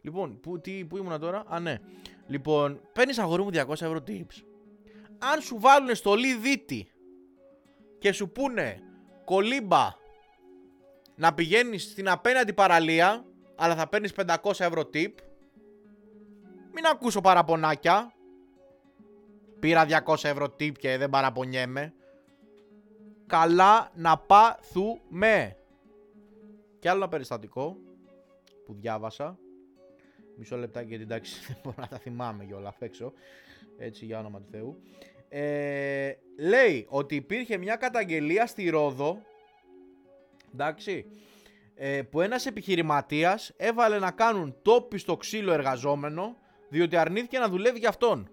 Λοιπόν, 0.00 0.40
πού, 0.40 0.60
τι, 0.60 0.84
πού 0.84 0.96
ήμουνα 0.96 1.18
τώρα; 1.18 1.44
Α, 1.46 1.60
ναι. 1.60 1.78
Λοιπόν, 2.26 2.80
παίρνεις 2.92 3.18
αγόρι 3.18 3.42
μου 3.42 3.50
200 3.52 3.68
ευρώ 3.68 3.98
tips. 4.06 4.44
Αν 5.18 5.40
σου 5.40 5.60
βάλουν 5.60 5.94
στολή 5.94 6.34
δίτη 6.34 6.92
και 7.98 8.12
σου 8.12 8.30
πούνε 8.30 8.82
κολύμπα 9.24 9.88
να 11.14 11.34
πηγαίνεις 11.34 11.82
στην 11.82 12.08
απέναντι 12.08 12.52
παραλία 12.52 13.24
αλλά 13.56 13.74
θα 13.76 13.88
παίρνεις 13.88 14.12
500 14.16 14.36
ευρώ 14.58 14.82
tip 14.94 15.12
μην 16.72 16.86
ακούσω 16.86 17.20
παραπονάκια. 17.20 18.12
Πήρα 19.58 19.86
200 20.06 20.24
ευρώ 20.24 20.44
tip 20.44 20.72
και 20.78 20.96
δεν 20.96 21.10
παραπονιέμαι. 21.10 21.94
Καλά 23.32 23.90
να 23.94 24.18
πάθουμε. 24.18 25.56
Και 26.78 26.88
άλλο 26.88 26.98
ένα 26.98 27.08
περιστατικό 27.08 27.76
που 28.64 28.74
διάβασα. 28.74 29.38
Μισό 30.36 30.56
λεπτάκι 30.56 30.88
γιατί 30.88 31.02
εντάξει 31.02 31.40
δεν 31.46 31.56
μπορώ 31.62 31.76
να 31.80 31.86
τα 31.86 31.98
θυμάμαι 31.98 32.44
για 32.44 32.56
όλα 32.56 32.68
απ' 32.68 32.82
έξω. 32.82 33.12
Έτσι, 33.78 34.04
για 34.04 34.18
όνομα 34.18 34.40
του 34.40 34.48
Θεού. 34.50 34.82
Ε, 35.28 36.12
λέει 36.38 36.86
ότι 36.88 37.14
υπήρχε 37.14 37.56
μια 37.56 37.76
καταγγελία 37.76 38.46
στη 38.46 38.68
Ρόδο. 38.68 39.22
Εντάξει. 40.54 41.06
Ε, 41.74 42.02
που 42.02 42.20
ένας 42.20 42.46
επιχειρηματίας 42.46 43.52
έβαλε 43.56 43.98
να 43.98 44.10
κάνουν 44.10 44.56
τόπι 44.62 44.98
στο 44.98 45.16
ξύλο 45.16 45.52
εργαζόμενο 45.52 46.36
διότι 46.68 46.96
αρνήθηκε 46.96 47.38
να 47.38 47.48
δουλεύει 47.48 47.78
για 47.78 47.88
αυτόν. 47.88 48.30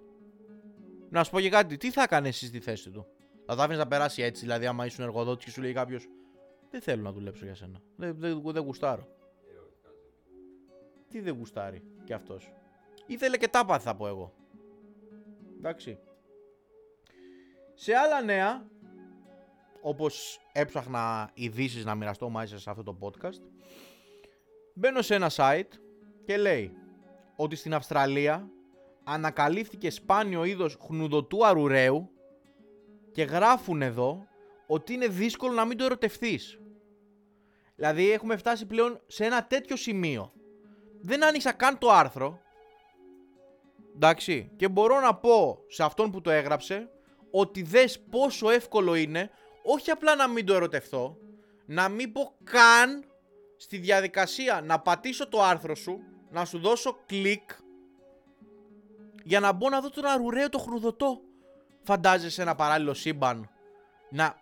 Να 1.10 1.24
σου 1.24 1.32
πω 1.32 1.40
και 1.40 1.50
κάτι, 1.50 1.78
τι 1.78 1.92
θα 1.92 2.04
έκανε 2.04 2.28
εσύ 2.28 2.46
στη 2.46 2.60
θέση 2.60 2.90
του; 2.90 3.08
Θα 3.50 3.56
το 3.56 3.62
άφηνε 3.62 3.78
να 3.78 3.88
περάσει 3.88 4.22
έτσι, 4.22 4.42
δηλαδή, 4.42 4.66
άμα 4.66 4.86
ήσουν 4.86 5.04
εργοδότης 5.04 5.46
και 5.46 5.52
σου 5.52 5.62
λέει 5.62 5.74
κάποιος, 5.74 6.08
Δεν 6.70 6.82
θέλω 6.82 7.02
να 7.02 7.12
δουλέψω 7.12 7.46
για 7.46 7.56
σένα. 7.56 7.82
Δεν, 7.96 8.16
δεν, 8.18 8.42
δεν 8.46 8.64
γουστάρω. 8.64 9.08
Τι 11.10 11.20
δεν 11.20 11.36
γουστάρει 11.38 11.84
κι 12.04 12.14
αυτός. 12.14 12.54
Ήθελε 13.06 13.38
και 13.38 13.48
τα 13.48 13.80
θα 13.80 13.96
πω 13.96 14.08
εγώ. 14.08 14.34
Εντάξει. 15.58 16.00
Σε 17.74 17.94
άλλα 17.96 18.22
νέα, 18.22 18.66
όπως 19.82 20.40
έψαχνα 20.52 21.32
ειδήσεις 21.34 21.86
να 21.86 21.96
μοιραστώ 21.96 22.30
μαζί 22.30 22.52
σας 22.52 22.62
σε 22.62 22.70
αυτό 22.70 22.84
το 22.84 22.98
podcast, 23.00 23.42
μπαίνω 24.74 25.02
σε 25.02 25.16
ένα 25.16 25.32
site 25.36 25.72
και 26.26 26.38
λέει 26.38 26.74
ότι 27.36 27.56
στην 27.56 27.74
Αυστραλία 27.74 28.50
ανακαλύφθηκε 29.04 29.90
σπάνιο 29.90 30.44
είδος 30.44 30.78
χνουδωτού 30.82 31.46
αρουραίου 31.46 32.10
και 33.20 33.26
γράφουν 33.26 33.82
εδώ 33.82 34.28
ότι 34.68 34.94
είναι 34.94 35.08
δύσκολο 35.08 35.54
να 35.54 35.66
μην 35.66 35.78
το 35.78 35.84
ερωτευθείς. 35.84 36.60
Δηλαδή 37.76 38.12
έχουμε 38.12 38.38
φτάσει 38.38 38.66
πλέον 38.66 39.02
σε 39.08 39.26
ένα 39.26 39.46
τέτοιο 39.46 39.76
σημείο. 39.76 40.32
Δεν 41.02 41.26
άνοιξα 41.26 41.52
καν 41.52 41.78
το 41.78 41.92
άρθρο. 41.92 42.40
Εντάξει. 43.96 44.52
Και 44.56 44.70
μπορώ 44.70 45.00
να 45.00 45.16
πω 45.16 45.58
σε 45.68 45.84
αυτόν 45.84 46.12
που 46.12 46.22
το 46.22 46.30
έγραψε 46.30 46.90
ότι 47.32 47.62
δες 47.62 48.00
πόσο 48.00 48.50
εύκολο 48.50 48.96
είναι 48.96 49.30
όχι 49.64 49.92
απλά 49.92 50.16
να 50.16 50.28
μην 50.28 50.46
το 50.46 50.54
ερωτευθώ, 50.54 51.18
να 51.66 51.90
μην 51.90 52.12
πω 52.12 52.36
καν 52.44 53.06
στη 53.58 53.78
διαδικασία 53.78 54.62
να 54.66 54.80
πατήσω 54.80 55.30
το 55.30 55.44
άρθρο 55.44 55.76
σου, 55.76 56.00
να 56.30 56.46
σου 56.46 56.60
δώσω 56.60 56.98
κλικ 57.06 57.50
για 59.24 59.40
να 59.40 59.52
μπω 59.52 59.70
να 59.70 59.82
δω 59.82 59.90
τον 59.90 60.06
αρουραίο 60.06 60.50
το 60.50 60.58
χρουδωτό. 60.58 61.22
Φαντάζεσαι 61.90 62.42
ένα 62.42 62.56
παράλληλο 62.56 62.94
σύμπαν 62.94 63.50
να 64.10 64.42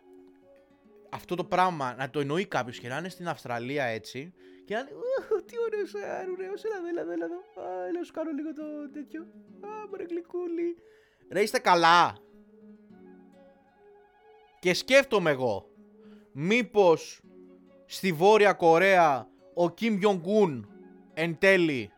αυτό 1.10 1.36
το 1.36 1.44
πράγμα 1.44 1.96
να 1.98 2.10
το 2.10 2.20
εννοεί 2.20 2.46
κάποιος 2.46 2.80
και 2.80 2.88
να 2.88 2.98
είναι 2.98 3.10
στην 3.10 3.28
Αυστραλία 3.28 3.84
έτσι 3.84 4.34
και 4.66 4.74
να 4.74 4.82
λέει 4.82 4.92
Τι 5.46 5.56
ωραίος 5.66 5.94
αρουραίο, 6.22 6.54
έλα 6.66 6.78
εδώ, 6.78 6.88
έλα 6.88 7.02
εδώ, 7.02 7.12
έλα 7.12 7.26
εδώ. 7.26 7.70
Α, 7.70 7.88
έλα 7.88 8.04
σου 8.04 8.12
κάνω 8.12 8.32
λίγο 8.32 8.54
το 8.54 8.92
τέτοιο. 8.94 9.22
Α, 9.62 9.88
μωρέ 9.90 10.04
γλυκούλη. 10.04 10.78
Ρε 11.32 11.42
είστε 11.42 11.60
καλά. 11.60 12.18
Και 14.60 14.74
σκέφτομαι 14.74 15.32
εγώ, 15.32 15.70
μήπως 16.32 17.22
στη 17.86 18.12
Βόρεια 18.12 18.54
Κορέα 18.54 19.28
ο 19.54 19.70
Κιμ 19.70 19.98
Γιονγκούν 19.98 20.70
εν 21.14 21.38
τέλει 21.38 21.92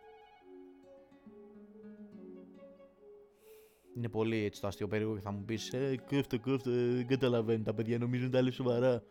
Είναι 3.99 4.09
πολύ 4.09 4.43
έτσι 4.45 4.61
το 4.61 4.67
αστείο 4.67 4.87
περίεργο 4.87 5.15
και 5.15 5.21
θα 5.21 5.31
μου 5.31 5.43
πεις 5.45 5.73
Ε, 5.73 5.95
κόφτε, 6.09 6.37
κόφτε, 6.37 6.69
δεν 6.71 7.07
καταλαβαίνουν 7.07 7.63
τα 7.63 7.73
παιδιά, 7.73 7.97
νομίζουν 7.97 8.31
τα 8.31 8.41
λέει 8.41 8.51
σοβαρά. 8.51 9.03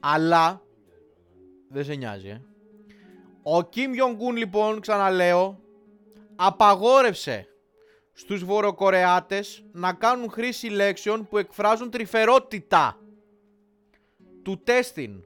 Αλλά, 0.00 0.62
δεν 1.68 1.84
σε 1.84 1.94
νοιάζει, 1.94 2.28
ε. 2.28 2.42
Ο 3.42 3.62
Κιμ 3.62 3.92
Γιονγκούν 3.92 4.36
λοιπόν, 4.36 4.80
ξαναλέω, 4.80 5.60
απαγόρευσε 6.36 7.46
στους 8.12 8.44
Βορειοκορεάτες 8.44 9.64
να 9.72 9.92
κάνουν 9.92 10.30
χρήση 10.30 10.66
λέξεων 10.66 11.28
που 11.28 11.38
εκφράζουν 11.38 11.90
τρυφερότητα 11.90 12.98
του 14.42 14.60
τέστην. 14.64 15.24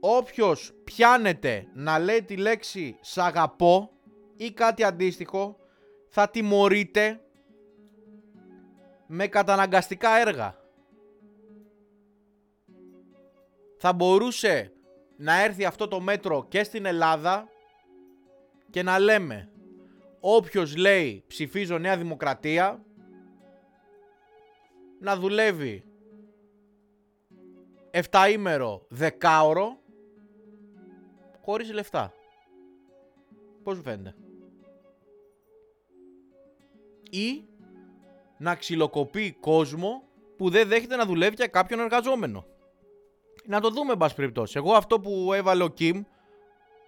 Όποιος 0.00 0.72
πιάνεται 0.84 1.66
να 1.74 1.98
λέει 1.98 2.22
τη 2.22 2.36
λέξη 2.36 2.96
«σ' 3.00 3.18
αγαπώ» 3.18 3.90
ή 4.36 4.50
κάτι 4.50 4.84
αντίστοιχο 4.84 5.56
θα 6.08 6.28
τιμωρείται 6.28 7.18
με 9.14 9.26
καταναγκαστικά 9.26 10.10
έργα. 10.10 10.56
Θα 13.76 13.92
μπορούσε 13.92 14.72
να 15.16 15.42
έρθει 15.42 15.64
αυτό 15.64 15.88
το 15.88 16.00
μέτρο 16.00 16.46
και 16.48 16.62
στην 16.64 16.84
Ελλάδα 16.84 17.48
και 18.70 18.82
να 18.82 18.98
λέμε 18.98 19.50
όποιος 20.20 20.76
λέει 20.76 21.24
ψηφίζω 21.26 21.78
Νέα 21.78 21.96
Δημοκρατία 21.96 22.84
να 25.00 25.16
δουλεύει 25.16 25.84
7 27.90 28.28
ημέρο, 28.32 28.86
10 28.98 29.10
ώρο 29.44 29.78
χωρίς 31.40 31.72
λεφτά. 31.72 32.12
Πώς 33.62 33.80
φαίνεται; 33.80 34.14
Ή 37.10 37.44
να 38.38 38.54
ξυλοκοπεί 38.54 39.32
κόσμο 39.40 40.02
που 40.36 40.50
δεν 40.50 40.68
δέχεται 40.68 40.96
να 40.96 41.06
δουλεύει 41.06 41.34
για 41.34 41.46
κάποιον 41.46 41.80
εργαζόμενο. 41.80 42.46
Να 43.46 43.60
το 43.60 43.70
δούμε, 43.70 43.92
εν 43.92 43.98
πάση 43.98 44.14
περιπτώσει. 44.14 44.54
Εγώ 44.56 44.72
αυτό 44.72 45.00
που 45.00 45.32
έβαλε 45.32 45.62
ο 45.62 45.68
Κιμ, 45.68 46.02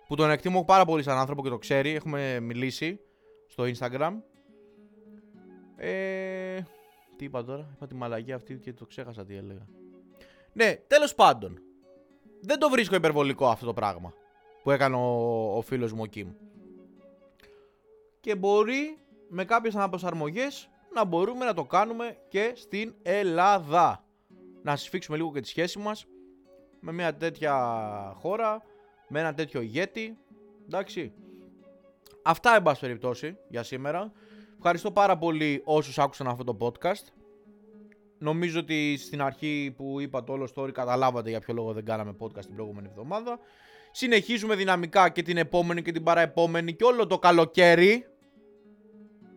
που 0.09 0.15
τον 0.15 0.31
εκτιμώ 0.31 0.65
πάρα 0.65 0.85
πολύ 0.85 1.03
σαν 1.03 1.19
άνθρωπο 1.19 1.43
και 1.43 1.49
το 1.49 1.59
ξέρει, 1.59 1.95
έχουμε 1.95 2.41
μιλήσει 2.41 3.01
στο 3.47 3.65
Instagram. 3.65 4.13
Ε, 5.77 6.61
τι 7.17 7.25
είπα 7.25 7.45
τώρα, 7.45 7.71
είπα 7.75 7.87
τη 7.87 7.95
μαλαγία 7.95 8.35
αυτή 8.35 8.55
και 8.55 8.73
το 8.73 8.87
ξέχασα 8.87 9.25
τι 9.25 9.37
έλεγα. 9.37 9.67
Ναι, 10.53 10.75
τέλος 10.87 11.15
πάντων. 11.15 11.59
Δεν 12.41 12.59
το 12.59 12.71
βρίσκω 12.71 12.95
υπερβολικό 12.95 13.49
αυτό 13.49 13.67
το 13.67 13.73
πράγμα 13.73 14.13
που 14.63 14.71
έκανε 14.71 14.97
ο, 14.97 15.57
ο 15.57 15.61
φίλος 15.61 15.93
μου 15.93 16.03
ο 16.03 16.07
Κιμ. 16.07 16.29
Και 18.21 18.37
μπορεί 18.37 18.99
με 19.29 19.45
κάποιες 19.45 19.75
αναπροσαρμογές 19.75 20.71
να 20.97 21.05
μπορούμε 21.05 21.45
να 21.45 21.55
το 21.55 21.65
κάνουμε 21.65 22.17
και 22.29 22.53
στην 22.55 22.95
Ελλάδα. 23.03 24.05
Να 24.63 24.77
συσφίξουμε 24.77 25.17
λίγο 25.17 25.33
και 25.33 25.41
τη 25.41 25.49
σχέση 25.49 25.79
μας 25.79 26.07
με 26.81 26.93
μια 26.93 27.17
τέτοια 27.17 27.55
χώρα, 28.17 28.63
με 29.09 29.21
ένα 29.21 29.35
τέτοιο 29.35 29.61
ηγέτη. 29.61 30.19
Εντάξει. 30.65 31.13
Αυτά 32.23 32.55
εν 32.55 32.63
πάση 32.63 32.81
περιπτώσει 32.81 33.37
για 33.49 33.63
σήμερα. 33.63 34.13
Ευχαριστώ 34.57 34.91
πάρα 34.91 35.19
πολύ 35.19 35.63
όσους 35.65 35.99
άκουσαν 35.99 36.27
αυτό 36.27 36.45
το 36.45 36.57
podcast. 36.61 37.05
Νομίζω 38.19 38.59
ότι 38.61 38.97
στην 38.97 39.23
αρχή 39.23 39.75
που 39.77 40.01
είπα 40.01 40.25
το 40.25 40.33
όλο 40.33 40.49
story 40.55 40.73
καταλάβατε 40.73 41.31
για 41.31 41.41
ποιο 41.41 41.55
λόγο 41.55 41.73
δεν 41.73 41.85
κάναμε 41.85 42.17
podcast 42.19 42.45
την 42.45 42.55
προηγούμενη 42.55 42.89
εβδομάδα. 42.91 43.39
Συνεχίζουμε 43.91 44.55
δυναμικά 44.55 45.09
και 45.09 45.23
την 45.23 45.37
επόμενη 45.37 45.83
και 45.83 45.93
την 45.93 46.03
παραεπόμενη 46.03 46.75
και 46.75 46.85
όλο 46.85 47.07
το 47.07 47.19
καλοκαίρι. 47.19 48.07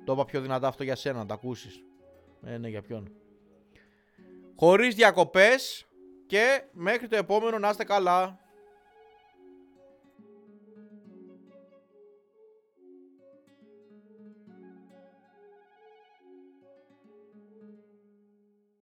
Το 0.09 0.15
είπα 0.15 0.25
πιο 0.25 0.41
δυνατά 0.41 0.67
αυτό 0.67 0.83
για 0.83 0.95
σένα, 0.95 1.17
να 1.17 1.25
το 1.25 1.33
ακούσεις. 1.33 1.83
Ε, 2.43 2.57
ναι, 2.57 2.67
για 2.67 2.81
ποιον. 2.81 3.11
Χωρίς 4.55 4.95
διακοπές 4.95 5.87
και 6.27 6.63
μέχρι 6.71 7.07
το 7.07 7.15
επόμενο 7.15 7.59
να 7.59 7.69
είστε 7.69 7.83
καλά. 7.83 8.39